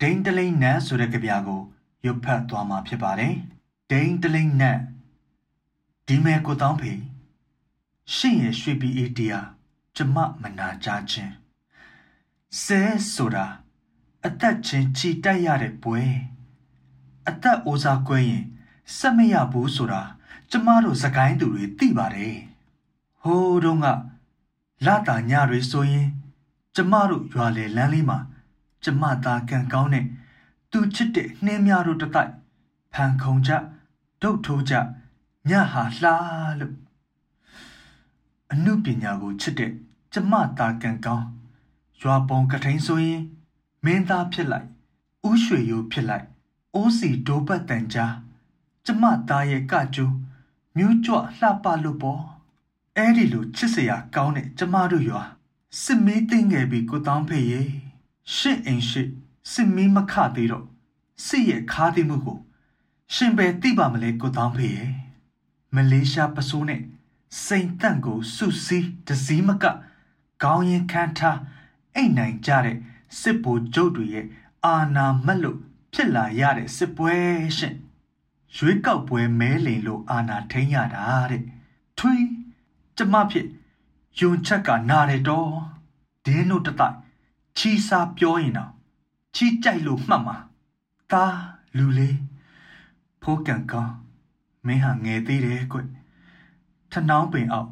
[0.00, 1.60] ဒိန်တလိန်နန်းဆိုတဲ့ကြပြကို
[2.06, 3.34] ရုပ်ဖတ်သွားမှာဖြစ်ပါတယ်။
[3.90, 4.80] ဒိန်တလိန်နန်း
[6.06, 6.92] ဒီမဲကိုတောင်းဖေ
[8.14, 9.46] ရှင့်ရဲ့ရွှေပြည်အေးတရား
[9.95, 11.33] ကျမမနာကြခြင်း
[12.61, 12.81] ဆဲ
[13.13, 13.45] ဆိုတာ
[14.25, 16.01] အသက်ချင်းချီတက်ရတဲ့ပွဲ
[17.29, 18.43] အသက်အိုးစားကွဲရင်
[18.97, 20.01] စက်မရဘူးဆိုတာ
[20.51, 22.35] ကျမတို့စကိုင်းသူတွေသိပါတယ်
[23.21, 23.87] ဟိုးတုန်းက
[24.85, 26.07] လာတာညတွေဆိုရင်
[26.75, 28.19] ကျမတို့ရွာလေလမ်းလေးမှာ
[28.83, 30.05] ကျမသားကံကောင်းတဲ့
[30.71, 32.31] သူချစ်တဲ့နှင်းများတို့တတိုက်
[32.93, 33.51] ဖန်ခုံကြ
[34.21, 34.73] ဒုတ်ထိုးကြ
[35.49, 36.09] ညဟာလှ
[36.59, 36.75] လို့
[38.53, 39.71] အမှုပညာကိုချစ်တဲ့
[40.13, 41.25] ကျမတာကန်ကောင်း
[42.01, 43.21] ရွာပုံကထိန်ဆိုရင်
[43.85, 44.67] မင်းသားဖြစ်လိုက်
[45.29, 46.25] ဥရွှေရိုးဖြစ်လိုက်
[46.75, 48.15] အိုးစီဒိုးပတ်တန်ကြား
[48.85, 50.13] ကျမသားရဲ့ကကျူး
[50.75, 52.21] မြူးကြွလှပလို့ပေါ့
[52.97, 55.23] အဲ့ဒီလိုချစ်စရာကောင်းတဲ့ကျမတို့ရွာ
[55.83, 57.61] စစ်မီးသိမ့်ငယ်ပြီးကိုတောင်းဖေးရေ
[58.35, 59.03] ရှင့်အိမ်ရှိ
[59.51, 60.65] စစ်မီးမခသေးတော့
[61.25, 62.37] စစ်ရဲ့ခါးသိမှုကို
[63.15, 64.85] ရှင်ပဲသိပါမလဲကိုတောင်းဖေးရေ
[65.75, 66.81] မလေးရှားပစိုးနဲ့
[67.45, 69.65] စိန်တန့်ကိုစုစည်းတစည်းမက
[70.43, 71.39] ခေါင်းရင်ခန်းထား
[71.95, 72.77] အိတ်နိုင်ကြတဲ့
[73.19, 74.25] စစ်ဗိုလ်ချုပ်တွေရဲ့
[74.65, 75.59] အာနာမက်လို့
[75.93, 77.15] ဖြစ်လာရတဲ့စစ်ပွဲ
[77.57, 77.75] ရှင်
[78.55, 81.43] ရွေးကောက်ပွဲမဲလိန်လို့အာနာထိန်ရတာတဲ့
[81.97, 82.25] ထွေး
[82.97, 83.47] ကျမဖြစ်
[84.19, 85.51] ယုံချက်ကနာတယ်တော့
[86.25, 86.95] ဒင်းတို့တတိုက်
[87.57, 88.71] ချီစာပြောရင်တော့
[89.35, 90.37] ချီကြိုက်လို့မှတ်မှာ
[91.11, 91.25] ဒါ
[91.77, 92.17] လူလေး
[93.21, 93.93] ဖိုးကန်ကောင်း
[94.65, 95.79] မင်းဟာငယ်သေးတယ်ကွ
[96.91, 97.69] ထနှောင်းပင်အောက်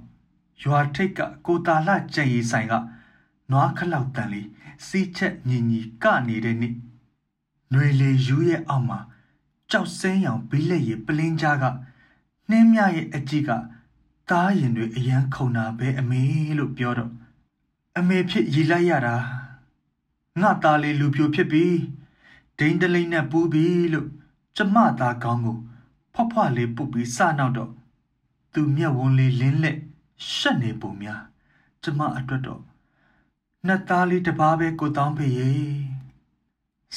[0.64, 2.74] ရွာထိတ်ကကိုတာလကြံရီဆိုင်က
[3.52, 4.48] နွားခလောက်တန်လေး
[4.88, 6.74] စီးချက်ညီညီကနေတဲ့နေ့
[7.72, 9.00] ຫນွေလေယူရဲ့အောက်မှာ
[9.72, 11.66] ကြောက်စင်းရောင်ဘီးလက်ရည်ပလင်းကြားက
[12.50, 13.52] နှင်းမြရဲ့အကြည့်က
[14.30, 16.24] တားရင်တွေအရန်ခုန်တာပဲအမေ
[16.58, 17.12] လို့ပြောတော့
[17.98, 19.16] အမေဖြစ်ရည်လိုက်ရတာ
[20.42, 21.66] ငါသားလေးလူပြိုဖြစ်ပြီ
[22.60, 24.08] ဒိန်တလိမ့်နဲ့ပူးပြီလို့
[24.58, 25.58] ကျမသားကောင်းကို
[26.14, 27.72] ဖွားဖွားလေးပုတ်ပြီးစနောက်တော့
[28.60, 29.78] သူမျက်ဝန်းလေးလင်းလက်
[30.34, 31.22] ရှက်နေပုံများ
[31.84, 32.62] ကျမအတွက်တော့
[33.66, 35.52] နှစ်သားလေးတစ်ပါးပဲကိုတောင်းဖေရေ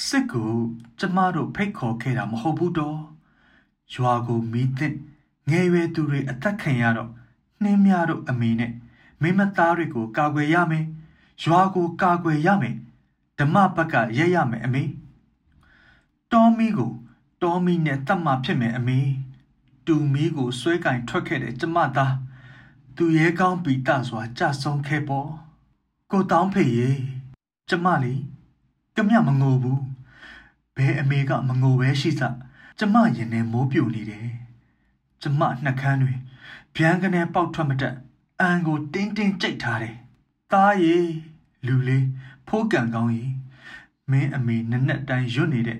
[0.07, 0.53] စစ်ကို
[1.01, 3.01] ကျမတို့ဖိတ်ခေါ်ခဲ့တာမဟုတ်ဘူးတော့
[3.95, 4.97] ရွာကိုမီးသင့်
[5.51, 7.11] ငယ်ရွယ်သူတွေအသက်ခံရတော့
[7.63, 8.73] နှင်းများတို့အမေနဲ့
[9.23, 10.85] မိမသားတွေကိုကာကွယ်ရမယ်
[11.45, 12.77] ရွာကိုကာကွယ်ရမယ်
[13.39, 14.83] ဓမ္မဘက်ကရက်ရမယ်အမေ
[16.33, 16.93] တော်မီကို
[17.43, 19.01] တော်မီနဲ့တတ်မှဖြစ်မယ်အမေ
[19.91, 22.15] တူမီကိုဆွဲကင်ထွက်ခဲ့တဲ့ကျမသား
[22.97, 25.31] သူရဲကောင်းပီတစွာကြဆုံးခဲ့ပေါ်
[26.11, 26.91] ကိုတောင်းဖေရေ
[27.69, 28.15] ကျမလီ
[28.97, 29.83] ကမြမငိုဘူး
[30.77, 32.23] ဘဲအမေကမငိုပဲရှိစ
[32.79, 34.29] ကျမရင်ထဲမိုးပြိုနေတယ်
[35.23, 36.15] ကျမနှက်ခမ်းတွေ
[36.77, 37.95] ဗျံကနေပေါက်ထွက်မတက်
[38.41, 39.97] အန်ကိုတင်းတင်းကြိတ်ထားတယ်
[40.53, 40.97] သားရေ
[41.67, 42.07] လူလေး
[42.49, 43.33] ဖိုးကန်ကောင်းကြီး
[44.11, 45.79] မင်းအမေနက်နက်တိုင်းရွတ်နေတဲ့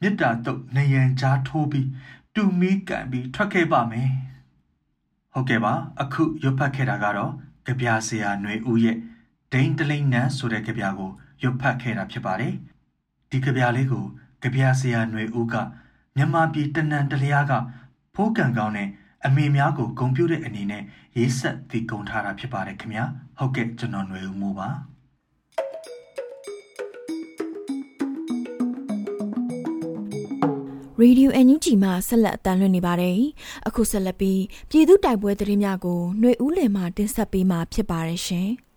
[0.00, 1.88] မြစ်တာတုတ်နယံကြားထိုးပြီး
[2.35, 4.09] တူမီကန်ပြီးထွက်ခဲ့ပါမယ်
[5.33, 7.31] ဟုတ်ကဲ့ပါအခုရွတ်ဖတ်ခဲ့တာကတော့
[7.65, 8.97] ကြပြဆရာຫນွေဦးရဲ့
[9.53, 12.53] ဒိန်တလိန်နန်းဆိုတဲ့ကြပြကိုရွတ်ဖတ်ခဲ့တာဖြစ်ပါတယ်
[13.31, 14.05] ဒီကြပြလေးကို
[14.41, 15.55] ကြပြဆရာຫນွေဦးက
[16.15, 17.53] မြန်မာပြည်တနန်တလျားက
[18.15, 18.89] ဖိုးကန်ကောင်းနဲ့
[19.25, 20.83] အမေများကိုဂုံပြုတဲ့အနေနဲ့
[21.17, 23.05] ရေးဆက်တည်ကုံထားတာဖြစ်ပါတယ်ခင်ဗျာ
[23.37, 24.69] ဟုတ်ကဲ့ကျွန်တော်ຫນွေဦးမိုးပါ
[31.02, 33.18] ရေဒီယိုအန်ယူဂျီမှဆက်လက်အတန်းလွှင့်နေပါတယ်။
[33.68, 38.50] အခုဆက်လက်ပြီးပြည်သူတိုက်ပွဲသတင်းများကိုຫນွေဦးလင်မှတင်ဆက်ပေးမှာဖြစ်ပါတယ်ရှင်။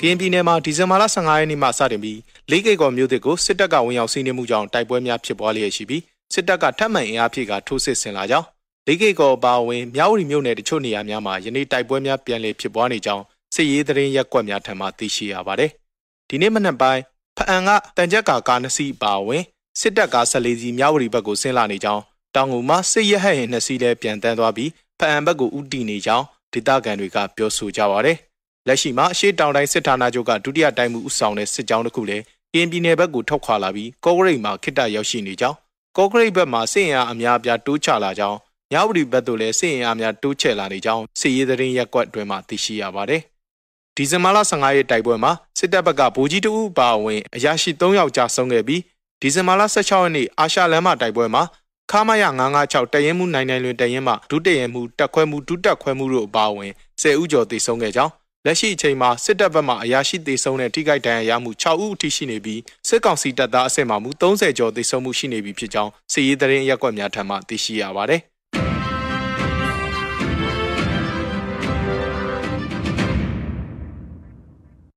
[0.00, 2.18] ကရင်ပြည်နယ်မှာဒီဇင်ဘာလ15ရက်နေ့မှစတင်ပြီး
[2.50, 6.02] လေးကိတ်ကော်မြို့သစ်ကိုစစ်တပ်ကဝင်ရောက်စီးနင်းမှုကြောင့်တိုက်ပွဲများဖြစ်ပွားလျက်ရှိပြီး
[6.34, 8.46] စစ်တပ်ကထပ်မံအင်အားဖြည့်ကထိုးစစ်ဆင်လာကြောင်း
[8.88, 15.70] လေးကိတ်ကော်ပါဝင်မြောက်ရီမြို့နယ်တချို့နေရာများမှာယနေ့တိုက်ပွဲများပြန်လည်ဖြစ်ပွားနေကြောင်းစစ်ရေးသတင်းရက်ကွက်များထံမှသိရှိရပါတယ်။
[16.28, 17.02] ဒီနေ့မနက်ပိုင်း
[17.36, 19.42] ဖအံကတန်ကြက်ကာကားနှစ်စီးပါဝင်
[19.80, 22.02] စစ်တပ်ကား14စီးမြောက်ရီဘက်ကိုဆင်းလာနေကြောင်း
[22.34, 28.16] တောင်ငူမှာစစ်ရဟတ်ရင်နှစ်စီးလည်းပြန်တန်းသွားပြီးဖအံဘက်ကိုဥတီနေကြောင်းဒေသခံတွေကပြောဆိုကြပါတယ်။
[28.66, 32.22] လက်ရှိမှာအရှိတောင်တိုင်းစစ်ဌာနချုပ်ကဒုတိယတိုင်းမှုဦးဆောင်တဲ့စစ်ကြောင်းတစ်ခုလည်း
[32.54, 35.56] ကင်းပြည်နယ်ဘက်ကိုထုတ်ခွာလာပြီးကော့ဂရိတ်မှာခိတ္တရောက်ရှိနေကြောင်း
[35.96, 38.38] ကော့ဂရိတ်ဘက်မှာစစ်ရင်အားအများအပြားတိုးချလာကြောင်း
[38.72, 43.22] ညဝတီဘက်သို့လည်းစစ်ရင်အားများတိုးချဲ့လာနေကြောင်းစစ်ရေးသတင်းရက်ကွက်တွင်မှသိရှိရပါတယ်။
[43.96, 48.82] ဒီဇင်ဘာလ15ရက်တိုက်ပွဲမှာစစ်တပ်ဘက်ကဗိုလ်ကြီးတဦးပါဝင်အရာရှိ3ယောက်ကြာဆုံးခဲ့ပြီး
[49.20, 51.42] ဒီဇင်ဘာလ16ရက်နေ့အာရှလမ်းမတိုက်ပွဲမှာ
[51.90, 52.24] ခမာရ
[52.62, 58.12] 956တရင်မှုနိုင်နိုင်လွင်တရင်မှဒုတရင်မှုတက်ခွဲမှုဒုတက်ခွဲမှုတို့အပါအဝင်10ဦးကျော်သေဆုံးခဲ့ကြောင်း
[58.46, 68.22] လက်ရှိအချိန်မှာစစ်တပ်ဘက်မှအရာရှိသေဆုံးတဲ့ထိခိုက်ဒဏ်ရာရမှု6ဦးအထိရှိနေပြီးစစ်ကောင်စီတပ်သားအဆင့်မှမူ30ကျော်သေဆုံးမှုရှိနေပြီဖြစ်ကြောင်းစစ်ရေးသတင်းရက်ကွက်များထံမှသိရှိရပါတယ်။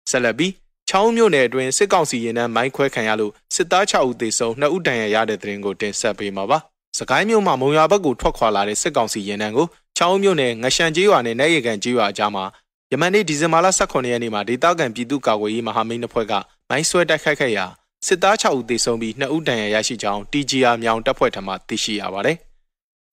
[0.09, 0.53] ဆက်လက်ပြီး
[0.89, 6.57] ချောင်းမြို့နယ်အတွင်းစစ်ကောင်စီရင်နှန်းမိုင်းခွဲခံရလို့စစ်သား6ဦးသေဆုံး2ဦးဒဏ်ရာရတဲ့တဲ့ရင်ကိုတင်ဆက်ပေးမှာပါ။
[6.97, 9.67] စကိုင်းမြို့မှာမုံရွာဘက်ကိုထွက်ခွာလာတဲ့စစ်ကောင်စီရင်နှန်းကို
[9.97, 12.45] ချောင်းမြို့နယ်ငရှန်ကျေးရွာနဲ့နိုင်ရကန်ကျေးရွာအကြားမှာ
[12.91, 16.33] ယမန်နေ့ဒီဇင်ဘာလ18ရက်နေ့မှာဒေသခံပြည်သူ့ကာကွယ်ရေးမဟာမိတ်အဖွဲ့က
[16.69, 17.65] မိုင်းဆွဲတိုက်ခိုက်ခဲ့ရာ
[18.07, 22.37] စစ်သား6ဦးသေဆုံးပြီး2ဦးဒဏ်ရာရရှိကြောင်း TGR မြောင်တပ်ဖွဲ့ထံမှသိရှိရပါတယ်။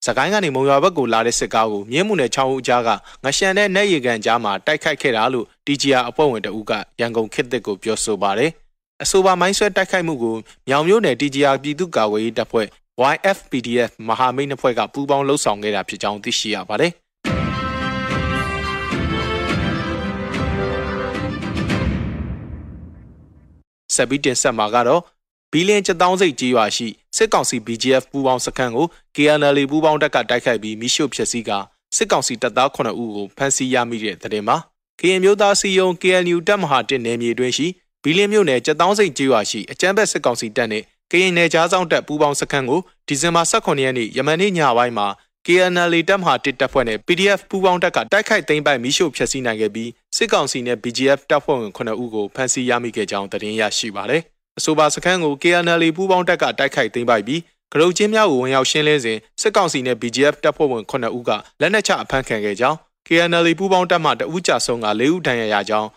[0.05, 2.89] စကိုင်းကနေမုံရွာဘက်ကိုလာတဲ့စစ်ကားကိုမြင်းမှုနယ်6ဦးကြားက
[3.25, 8.51] ငရှန်နဲ့နဲ့ရီကန်ကြားမှာတိုက်ခိုက်ခဲ့တာလို့ TGR အဖွဲ့ဝင်တဦးကရန်ကုန်ခေတ်သစ်ကိုပြောဆိုပါတယ်။
[9.03, 10.37] အဆိုပါမိုင်းဆွဲတိုက်ခိုက်မှုကို
[10.69, 12.67] မြောင်မြို့နယ် TGR ပြည်သူ့ကာကွယ်ရေးတပ်ဖွဲ့
[13.13, 16.93] YFPDF မဟာမိတ်နှစ်ဖွဲ့ကပူးပေါင်းလှုပ်ဆောင်ခဲ့တာဖြစ်ကြောင်းသိရှိရပါတယ်။
[23.95, 25.03] ဆက်ပြီးတင်ဆက်မှာကတော့
[25.53, 31.51] ဘီလင်းချက်တောင်းစိတ်ကြီးရွာရှိစစ်ကောင်စီ BGF ပူးပေါင်းစခန်းကို KNL ပူးပေါင်းတပ်ကတိုက်ခိုက်ပြီးမိရှုဖျက်ဆီးက
[31.97, 34.57] စစ်ကောင်စီတပ်သား9ဦးကိုဖမ်းဆီးရမိတဲ့တဲ့မှာ
[35.01, 37.67] ကရင်မျိုးသားစီယုံ KNU တပ်မဟာ1နယ်မြေတွင်ရှိ
[38.03, 45.09] ဘီလင်းမြို့နယ်ချက်တောင်းစိတ်ကြီးရွာရှိအကြမ်းဖက်စစ်ကောင်စီတပ်နှင့်ကရင်နယ်ကြားဆောင်တပ်ပူးပေါင်းစခန်းကိုဒီဇင်ဘာ18ရက်နေ့ယမန်နေ့ညပိုင်းမှာ
[45.47, 54.23] KNL တပ်မဟာ1တပ်ဖွဲ့နဲ့ PDF ပူးပေါင်းတပ်ကတိုက်ခိုက်သိမ်းပိုက်မိရှုဖျက်ဆီးနိုင်ခဲ့ပြီးစစ်ကောင်စီနဲ့ BGF တပ်ဖွဲ့ဝင်9ဦးကိုဖမ်းဆီးရမိခဲ့ကြောင်းသတင်းရရှိပါတယ်။
[54.59, 57.41] အဆိုပါစခန်းကို KNL ပူးပေါင်းတပ်ကတိုက်ခိုက်သိမ်းပိုက်ပြီး
[57.73, 65.89] ကရုတ်ချင်းများကိုဝင်ရောက်ရှင်းလင်းစဉ်စစ်ကောင်စီနဲ့ BGF တပ်ဖွဲ့ဝင်9ဦးကလက်နက်ချအဖမ်းခံခဲ့ကြောင်း KNL ပူးပေါင်းတပ်မှတဦးကြဆုံးက၄ဦးဒဏ်ရာရကြောင်း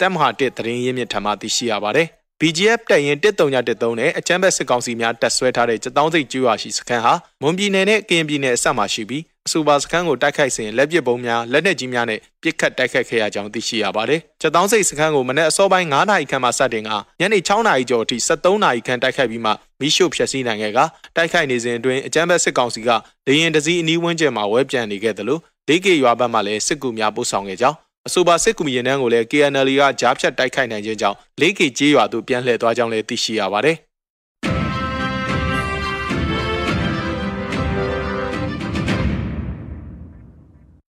[0.00, 2.08] တပ်မဟာ1သတင်းရင်းမြစ်ထံမှသိရှိရပါတယ်။
[2.40, 20.78] BGF တပ်ရင်1313နဲ့အချမ်းဘက်စစ်ကောင်စီများတပ်ဆွဲထားတဲ့စစ်တောင်းစိတ်ကျွာရှိစခန်းဟာမွန်ပြည်နယ်နဲ့ကရင်ပြည်နယ်အစပ်မှာရှိပြီး အဆိုပါစခန်းကိုတိုက်ခိုက်စဉ်လက်ပစ်ပုံးများလက်နက်ကြီးများနဲ့ပစ်ခတ်တိုက်ခိုက်ခဲ့ရကြောင်းသိရှိရပါတယ်။စစ်တောင်းစိတ်စခန်းကိုမနေ့အစောပိုင်း9နာရီခန့်မှစတင်ကညနေ6နာရီကျော်အထိ73နာရီခန့်တိုက်ခိုက်ပြီးမှမီးရှို့ဖျက်ဆီးနိုင်ခဲ့က
[21.16, 22.90] တိုက်ခိုက်နေစဉ်အတွင်းအကြမ်းဖက်စစ်ကောင်စီက
[23.26, 33.76] လေရင်တစည်းအနီးဝန်းကျင်မှာဝဲပြန်နေခဲ့တယ်လို့ဒေကေရွာဘက်မှလည်းစစ်ကူများပို့ဆောင်ခဲ့ကြောင်းအဆိုပါစစ်ကူရင်တန်းကိုလည်း KNL ကကြားဖြတ်တိုက်ခိုက်နိုင်ခြင်းကြောင့် 4K ကြေးရွာသို့ပြန်လှည့်သွားကြောင်းလည်းသိရှိရပါတယ်။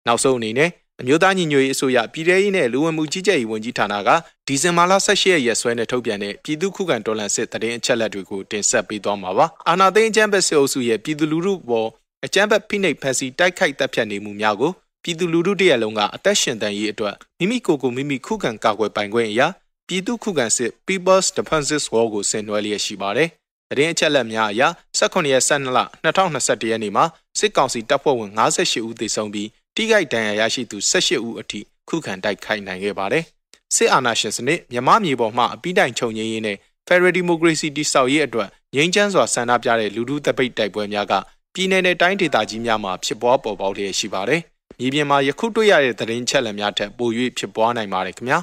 [0.08, 0.70] နောက်ဆုံးအနေနဲ့
[1.02, 4.10] အမျိုးသားညီညွတ်ရေးအစိုးရပြည်ထရေးနဲ့လူဝင်မှုကြီးကြပ်ရေးဝန်ကြီးဌာနက
[4.48, 11.90] ဒီဇင်ဘာလ18ရက်ရက်စွဲနဲ့ထုတ်ပြန်တဲ့ပြည်သူ့ခုခံတော်လှန်စစ်တရင်အချက်လက်တွေကိုတင်ဆက်ပေးသွားမှာပါ။အာဏာသိမ်းအကြမ်းဖက်စစ်အုပ်စုရဲ့ပြည်သူလူထုပေါ်
[12.26, 14.72] အကြမ်းဖက်ဖိနှိပ်ဖန်ဆီးတိုက်ခိုက်တပ်ဖြတ်နေမှုများကို
[15.04, 19.48] ပြည်သူလူထုတရက်လုံးကအသက်ရှင်တန်ရေးအတွက်မိမိကိုယ်ကိုမိမိခုခံကာကွယ်ပိုင်ခွင့်အရာ
[19.88, 23.30] ပြည်သူခုခံစစ် People's Defenses War ကိုဆင်နွှဲလျက်ရှိပါတယ်။
[23.78, 24.62] တရင်အချက်လက်များအရ
[25.00, 27.06] 18ရက်12လ2021ရက်နေ့မှာ
[27.40, 31.60] စစ်ကောင်စီတပ်ဖွဲ့ဝင်58ဦးသေဆုံးပြီး တိကြိုက်ဒဏ်ရာရရှိသူ18ဦးအထိ
[31.90, 33.24] ခုခံတိုက်ခိုက်နိုင်ခဲ့ပါတယ်။
[33.76, 36.58] စစ်အာဏာရှင်စနစ်မြမမြေပေါ်မှအပိတိုင်ချုပ်ငြိမ်းရေးနဲ့
[36.88, 41.14] Federal Democracy တိဆောက်ရေးအတွက်ငြိမ်းချမ်းစွာဆန္ဒပြတဲ့လူထုတပိတ်တိုက်ပွဲများက
[41.54, 44.42] ပြည်내နဲ့တိုင်းဒေသကြီးများမှာဖြစ်ပွားပေါ်ပေါက်လျက်ရှိပါတယ်။
[44.80, 48.40] မြေပြင်မှာယခုတွေ့ရတဲ့သတင်းချက်လက်များထက်ပို၍ဖြစ်ပွားနိုင်ပါတယ်ခင်ဗျာ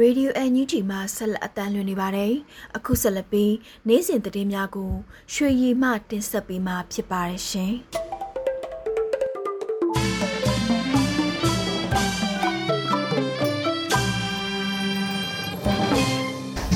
[0.00, 2.32] ရေဒီယိုအန်ယူဂျီမှာဆက်လက်အတန်းလွှင့်နေပါတယ်။
[2.76, 3.54] အခုဆက်လက်ပြီး
[3.88, 4.92] နေ့စဉ်သတင်းများကို
[5.34, 7.74] ရွှေရည်မှတင်ဆက်ပေးမှာဖြစ်ပါတယ်ရှင်။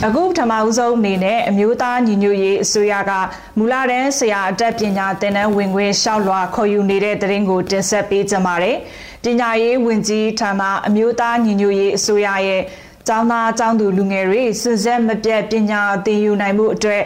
[0.07, 3.13] အခုပထမဦးဆုံးအနေနဲ့အမျိုးသားညီညွတ်ရေးအစိုးရက
[3.59, 8.77] မူလတန်းဆရာအတတ်ပညာသင်တန်းဝင်ခွင့်ရှောက်လွှာခေါ်ယူနေတဲ့တရင်ကိုတင်ဆက်ပေးကြပါမယ်။
[9.25, 12.63] ပညာရေးဝန်ကြီးဌာနအမျိုးသားညီညွတ်ရေးအစိုးရရဲ့
[13.09, 17.03] ကျောင်းသားကျောင်းသူလူငယ်တွေစစ်ဆက်မပြတ်ပညာသင်ယူနိုင်မှုအတွက်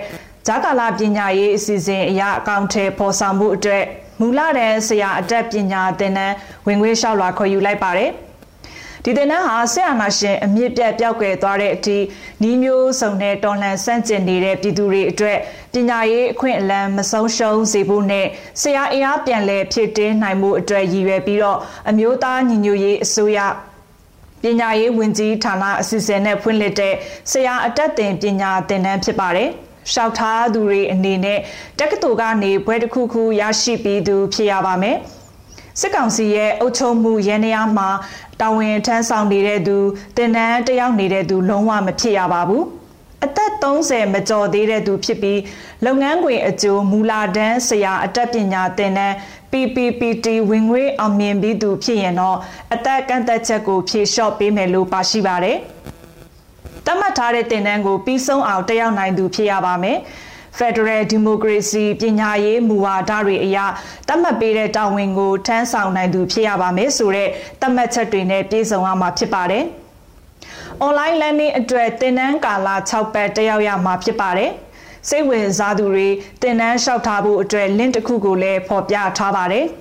[0.46, 3.84] ဂျာကာလာပညာရေးအစီအစဉ်အရအကောင့်ထဲပေါ်ဆောင်မှုအတွက်
[4.20, 6.34] မူလတန်းဆရာအတတ်ပညာသင်တန်း
[6.66, 8.10] ဝင်ခွင့်ရှောက်လွှာခေါ်ယူလိုက်ပါတယ်။
[9.04, 11.98] ဒီတင်နန်းဟာဆက်အာဏာရှင်အမြင့်ပြတ်ပျောက်ကွယ်သွားတဲ့အထိ
[12.42, 15.38] နီးမျိုးစုံနဲ့တော်လှန်ဆန့်ကျင်နေတဲ့ပြည်သူတွေအတွက်
[15.72, 18.26] ပညာရေးအခွင့်အလမ်းမဆုံးရှုံးစေဖို့နဲ့
[18.62, 21.58] ဆရာအင်အားပြန်လည်ဖြစ်တင်းနိုင်မှုအတွက်ရည်ရွယ်ပြီးတော့
[21.90, 23.38] အမျိုးသားညီညွတ်ရေးအစိုးရ
[24.46, 26.94] ပညာရေးဝန်ကြီးဌာနအစီအစဉ်နဲ့ဖွင့်လှစ်တဲ့
[27.30, 29.48] ဆရာအတက်တင်ပညာသင်တန်းဖြစ်ပါတယ်။
[29.92, 31.38] ရှောက်ထားသူတွေအနေနဲ့
[31.78, 34.96] တက္ကသိုလ်ကနေဘွဲတစ်ခုခုရရှိပြီးသူဖြစ်ရပါမယ်။
[35.80, 37.88] စစ်ကောင်စီရဲ့အုပ်ချုပ်မှုရန်ရာမှာ
[38.40, 39.76] တာဝန်ထမ်းဆောင်နေတဲ့သူ
[40.16, 42.64] တင်နန်းတယောက်နေတဲ့သူလုံးဝမဖြစ်ရပါဘူး
[43.24, 45.40] အသက်30မကျော်သေးတဲ့သူဖြစ်ပြီး
[45.84, 49.16] လုပ်ငန်းခွင်အကျိုးမူလာတန်းဆရာအတတ်ပညာသင်တန်း
[49.52, 52.36] PPPT ဝင်ငွေအောင်မြင်ပြီးသူဖြစ်ရင်တော့
[52.74, 55.56] အသက်ကန့်သက်ချက်ကိုဖြေလျှော့ပေးမယ်လို့ပါရှိပါတယ်။
[56.86, 59.98] တတ်မှတ်ထားတဲ့သင်တန်းကိုပြီးဆုံးအောင်တက်ရောက်နိုင်သူဖြစ်ရပါမယ်။
[60.58, 63.58] Federal Democracy ပညာရေးမူဝါဒတွေအရ
[64.08, 67.28] သတ်မှတ်ပေးတဲ့တာဝန်ကိုထမ်းဆောင်နိုင်သူဖြစ်ရပါမယ်ဆိုတဲ့
[67.60, 69.64] သတ်မှတ်ချက်တွေနဲ့ပြည့်စုံရမှာဖြစ်ပါတယ်။
[70.86, 74.50] online learning အတွက်သင်တန်းကာလ6ပတ်တက်ရောက်ရမှာဖြစ်ပါတယ်။
[75.08, 76.08] စိတ်ဝင်စားသူတွေ
[76.40, 79.66] သင်တန်းလျှောက်ထားဖို့အတွက် link တစ်ခုကိုလည်းဖော်ပြထားပါတယ်။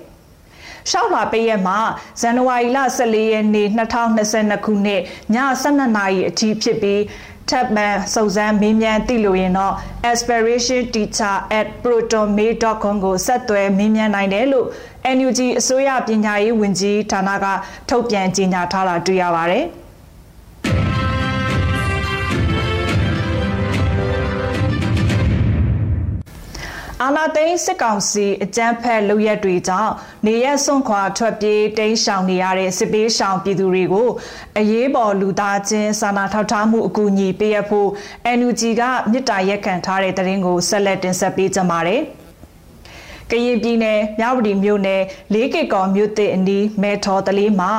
[0.90, 1.78] ရှောက်လာပေးရမှာ
[2.20, 5.02] ဇန်နဝါရီလ14ရက်နေ့2022ခုနှစ်
[5.34, 7.02] ည12နာရီအထိဖြစ်ပြီး
[7.50, 9.74] ထပ်မံစုံစမ်းမေးမြန်းသိလို့ရင်တော့
[10.10, 14.66] aspirationteacher@protonmail.com ကိုဆက်သွယ်မေးမြန်းနိုင်တယ်လို့
[15.16, 17.46] NUG အစိုးရပညာရေးဝန်ကြီးဌာနက
[17.88, 19.66] ထုတ်ပြန်ကြေညာထားတာတွေ့ရပါတယ်။
[27.06, 29.92] အာအာနာသိန်းစစ်ကောင်စီအကြမ်းဖက်လုပ်ရက်တွေကြောင့်
[30.26, 34.08] နေရက်စွန့်ခွာထွက်ပြေးတိမ်းရှောင်နေရတဲ့စစ်ပေးရှောင်ပြည်သူတွေကို
[34.58, 37.88] အရေးပေါ်လူသားချင်းစာနာထောက်ထားမှုအကူအညီပေးရဖို့
[38.38, 42.00] NUG ကမြစ်တာရက်ခံထားတဲ့တရင်ကိုဆက်လက်တင်ဆက်ပေးကြပါမယ်။
[43.30, 47.72] ကရင်ပြည်နယ်မြဝတီမြို့နယ်လေးကီကော်မြို့သစ်အနီးမဲထော်တလေးမှာ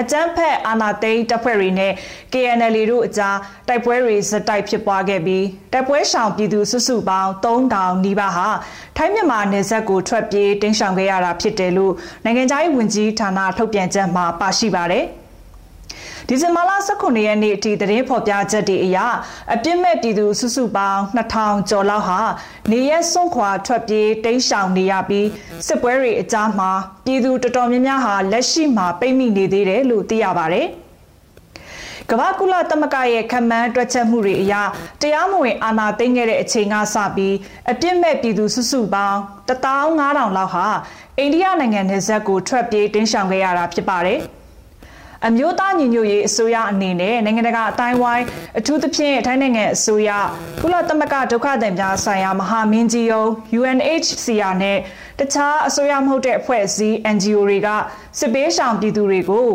[0.00, 1.92] အကြမ်းဖက်အာဏာသိမ်းတပ်ဖွဲ့တွေနဲ့
[2.32, 3.36] KNL တို့အကြား
[3.68, 8.48] တိုက်ပွဲတွေဇက်တိုက်ဖြစ်ပွားခဲ့ပြီးတိုက်ပွဲရှောင်ပြည်သူစုစုပေါင်း3000နီးပါးဟာ
[8.96, 15.06] ထိုင်းမြန်မာနယ်စပ်ကိုထွက်ပြေးတင်းရှောင်ခဲ့ရတာဖြစ်တယ်လို့နိုင်ငံခြားရေးဝန်ကြီးဌာနထုတ်ပြန်ချက်မှာပါရှိပါတယ်။
[16.28, 18.98] ဒီဇင်ဘာလ18ရက်နေ့အထိသတင်းဖော်ပြချက်တွေအရ
[19.54, 22.20] အပြစ်မဲ့ပြည်သူစုစုပေါင်း2000ကျော်လောက်ဟာ
[22.70, 25.28] နေရက်စွန့်ခွာထွက်ပြေးတိမ်းရှောင်နေရပြီး
[25.66, 26.70] စစ်ပွဲတွေအကြားမှာ
[27.04, 30.66] ပြည်သူတော်တော်များများဟာလက်ရှိမှာပိတ်မိနေသေးတယ်လို့သိရပါတယ်။
[32.10, 34.54] ကမ္ဘာကုလသမဂ္ဂရဲ့ခံမှန်းတွက်ချက်မှုတွေအရ
[35.00, 37.34] တရားမဝင်အာဏာသိမ်းခဲ့တဲ့အချိန်ကစပြီး
[37.70, 40.66] အပြစ်မဲ့ပြည်သူစုစုပေါင်း15000လောက်ဟာ
[41.18, 44.20] အိန္ဒိယနိုင်ငံနယ်စပ်ကိုထွက်ပြေးတင်းရှောင်ခဲ့ရတာဖြစ်ပါတယ်။
[45.28, 48.24] အမျိုးသားညီညွတ်ရေးအစိုးရအနေနဲ့နိုင်ငံတကာအတိုင်းဝိုင်း
[48.58, 50.10] အထူးသဖြင့်ထိုင်းနိုင်ငံအစိုးရ
[50.62, 54.78] ကုလသမဂ္ဂဒုက္ခသည်များဆိုင်ရာမဟာမင်းကြီးရုံး UNHCR နဲ့
[55.18, 57.68] တခြားအစိုးရမဟုတ်တဲ့အဖွဲ့အစည်း NGO တွေက
[58.18, 59.48] စစ်ပေးရှောင်ပြည်သူတွေကို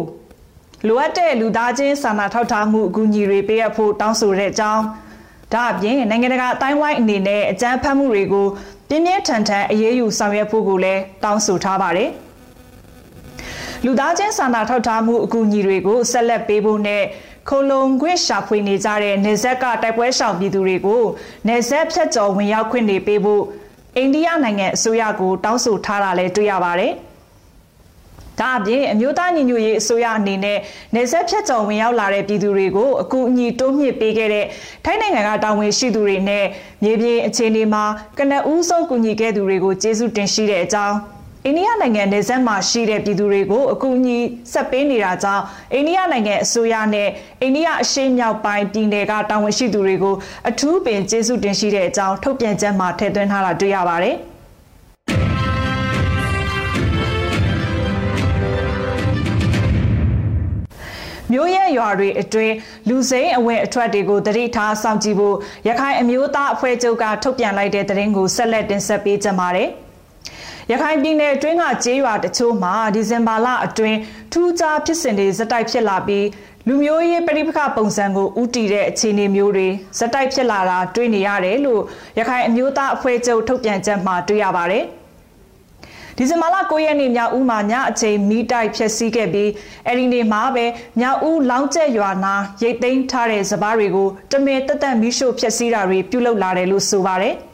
[0.88, 4.84] လိုအပ်တဲ့လူသားချင်းစာနာထောက်ထားမှုအကူအညီတွေပေးအပ်ဖို့တောင်းဆိုတဲ့အကြောင်း
[5.54, 8.48] ဒါအပြင်နိုင်ငံတကာအတိုင်းဝိုင်းအနေနဲ့အကြမ်းဖက်မှုတွေကို
[8.90, 12.12] ပြင်းပြင်းထန်ထန်အရေးယူဆောင်ရွက်ဖို့ကိုလည်းတောင်းဆိုထားပါတယ်။
[13.86, 17.04] လူသားချင်းစာနာထောက်ထားမှုအကူအညီတွေကိုဆက်လက်ပေးဖို့နဲ့
[17.50, 21.04] ခိုလုံခွင့်ရှာဖွေနေကြတဲ့နေဆက်ကတိုက်ပွဲရှောင်ပြည်သူတွေကို
[21.48, 23.44] နေဆက်ဖြတ်ကျော်ဝင်ရောက်ခွင့်တွေပေးဖို့
[23.96, 26.94] အိန္ဒိယနိုင်ငံအစိုးရကိုတောင်းဆိုထားတာလည်းတွေ့ရပါတယ်။
[28.40, 30.58] ဒါအပြင်အမျိုးသားညီညွတ်ရေးအစိုးရအနေနဲ့
[30.96, 34.46] နေဆက်ဖြတ်ကျော်ဝင်ရောက်လာတဲ့ပြည်သူတွေကိုအကူအညီတိုးမြှင့်ပေးခဲ့တဲ့
[34.86, 36.46] ထိုင်းနိုင်ငံကတာဝန်ရှိသူတွေနဲ့
[36.84, 37.84] မြေပြင်အခြေအနေမှာ
[38.18, 40.96] ကနအူးဆုံးကူညီခဲ့သူတွေကိုကျေးဇူးတင်ရှိတဲ့အကြောင်း
[41.46, 44.20] အိန္ဒိယနိုင်ငံနယ်စပ်မှာရှိတဲ့ပြည်သူတွေကိုအကူအညီ
[44.52, 47.10] ဆက်ပေးနေတာကြောင့်အိန္ဒိယနိုင်ငံအစိုးရနဲ့
[47.42, 50.16] အိန္ဒိယအရှေ့မြောက်ပိုင်းပြည်နယ်ကတာဝန်ရှိသူတွေကို
[50.50, 54.16] အထူးပင်ကျေးဇူးတင်ရှိတဲ့အကြောင်းထုတ်ပြန်ချက်မှာထည့်သွင်းထားတာတွေ့ရပါတယ်။
[61.32, 62.56] မျိုးရဲရွာတွေအတွင်း
[62.90, 65.36] လူစိမ်းအဝင်အထွက်တွေကိုတတိထားစောင့်ကြည့်ဖို့
[65.68, 69.70] ရခိုင်အမျိုးသားအဖွဲ့ချုပ်ကထုတ်ပြန်လိုက်တဲ့သတင်းကိုဆက်လက်တင်ဆက်ပေးကြပါမယ်။
[70.72, 74.00] ရခိုင်ပြည်နယ်အတွင်းကကျေးရွာတချို့မှာဒီဇင်ဘာလအတွင်း
[74.32, 76.26] ထူးခြားဖြစ်စဉ်တွေဇက်တိုက်ဖြစ်လာပြီး
[76.68, 81.82] လူမျိုးရေးပရိပခပုံစံကိုဥတီတဲ့အခြေအနေမျိုးတွေဇက်တိုက်ဖြစ်လာတာတွေ့နေရတယ်လို့
[82.20, 84.84] ရခိုင်အမျိုးသားအဖွဲ့ချုပ်ထုတ်ပြန်ချက်မှာတွေ့ရပါတယ်။
[86.18, 89.50] ဒီဇင်ဘာလ9ရက်နေ့ညဦးမှာညအချိန်မီးတိုက်ဖျက်ဆီးခဲ့ပြီး
[89.88, 90.66] အဲဒီနေ့မှာပဲ
[91.02, 97.36] ညဦးလောင်းကျက်ရွာနာရိတ်သိမ်းထားတဲ့စပားတွေကိုတမင်တက်တက်မီးရှို့ဖျက်ဆီးတာတွေပြုလုပ်လာတယ်လို့ဆိုပါတယ်။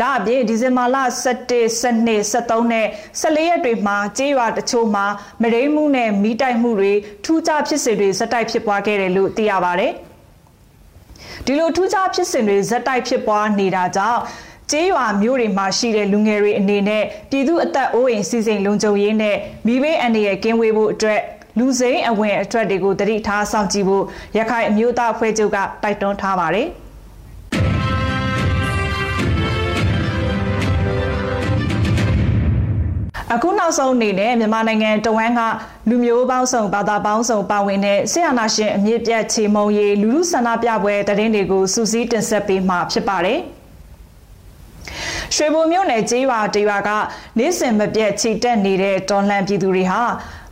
[0.00, 2.86] ဒါအပြင်ဒီဇင်ဘာလ17 12 13နဲ့
[3.20, 5.06] 14ရက်တွေမှာကြေးရွာတချို့မှာ
[5.42, 6.92] မရိမှုနဲ့မီးတိုက်မှုတွေ
[7.24, 9.92] ထူးခြားဖြစ်စဉ်တွေဇက်တိုက်ဖြစ်ပွားခဲ့တယ်လို့သိရပါတယ်။
[11.46, 14.20] ဒီလိုထူးခြားဖြစ်စဉ်တွေဇက်တိုက်ဖြစ်ပွားနေတာကြောင့်
[14.70, 21.20] ကျေးရွာမျိုးတွေမှာရှိတဲ့လူငယ်တွေအနေနဲ့ပြည်သူအသက်အိုးအိမ်စီစဉ်လုံခြုံရေးနဲ့မိဘအန္တရာယ်ကင်းဝေးဖို့အတွက်
[21.58, 24.04] လူစိမ်းအဝင်အထွက်တွေကိုတတိထားစောင့်ကြည့်ဖို့
[24.38, 26.68] ရခိုင်အမျိုးသားအဖွဲ့ချုပ်ကတိုက်တွန်းထားပါတယ်။
[33.34, 35.40] အခုနောက်ဆုံးအနေနဲ့မြန်မာနိုင်ငံတဝန်းက
[35.88, 43.38] လူမျိုးပေါင်းစုံဘာသာပေါင်းစုံပါဝင်တဲ့ဆရာနာရှင်အမြင့်ပြတ်ချေမုံရီလူလူဆန္ဒပြပွဲတရင်တွေကိုစူးစီးတင်ဆက်ပေးမှာဖြစ်ပါတယ်။
[45.34, 46.90] ရွှေဘိုမြို့နယ်ကျေးရွာတရွာက
[47.38, 50.02] နေ့စဉ်မပြတ်ချီတက်နေတဲ့တော်လှန်ပြည်သူတွေဟာ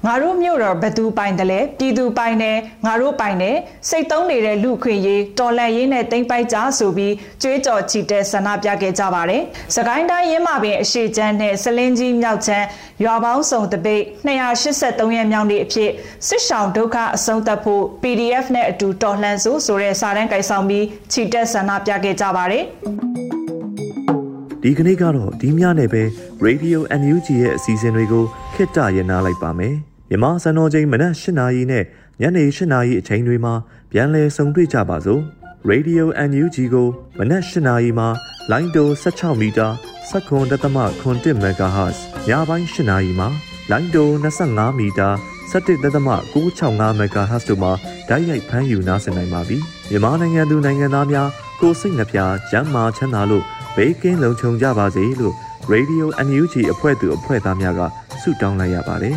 [0.06, 3.56] ငါတို့မြို့တော်ဘသူပိုင်တယ်လဲပြည်သူပိုင်တယ်ငါတို့ပိုင်တယ်
[3.88, 9.42] စိတ်သုံးနေတဲ့လူခွင့်ရေးတော်လှန်ရေးနဲ့တိမ့်ပိုက်ကြဆိုပြီးကြွေးကြော်ချီတက်ဆန္ဒပြခဲ့ကြပါတယ်။
[9.74, 12.66] စကိုင်းတိုင်းရင်းမာပင်အရှိချမ်းနဲ့စလင်းကြီးမြောက်ချမ်း
[13.04, 15.90] ရွာပေါင်းစုံတပိတ်283ရက်မြောက်နေ့အဖြစ်
[16.28, 22.64] စစ်ဆောင်ဒုက္ခအဆုံးသတ်ဖို့ PDF နဲ့အတူတော်လှန်စို့ဆိုတဲ့စာတမ်းကိုင်ဆောင်ပြီးချီတက်ဆန္ဒပြခဲ့ကြပါတယ်။
[24.62, 26.02] ဒီကနေ့ကတော့ဒီညနေပဲ
[26.46, 29.76] Radio NUG ရဲ့အစီအစဉ်တွေကိုခਿੱတရရနာလိုက်ပါမယ်။
[30.10, 31.84] မြန်မာစံတော်ချိန်မနက်၈နာရီနဲ့
[32.20, 33.54] ညနေ၈နာရီအချိန်တွေမှာ
[33.90, 35.22] ပြန်လည်ဆုံတွေ့ကြပါစို့
[35.70, 36.88] Radio NUG ကို
[37.18, 38.08] မနက်၈နာရီမှာ
[38.50, 39.68] လိုင်းတို16မီတာ
[40.10, 43.28] 7.3 MHz ညပိုင်း၈နာရီမှာ
[43.70, 44.08] လိုင်းတို
[44.48, 45.08] 25မီတာ
[45.52, 47.72] 17.665 MHz တို့မှာ
[48.08, 49.56] ဓာတ်ရိုက်ဖမ်းယူနားဆင်နိုင်ပါပြီ
[49.90, 51.28] မြန်မာနိုင်ငံသူနိုင်ငံသားများ
[51.60, 52.18] ကိုစိတ်နှပြ
[52.50, 53.44] ကျန်းမာချမ်းသာလို့
[53.76, 55.34] ဘေးကင်းလုံခြုံကြပါစေလို့
[55.72, 57.80] Radio NUG အဖွဲ့သူအဖွဲ့သားများက
[58.20, 59.16] ဆုတောင်းလိုက်ရပါတယ်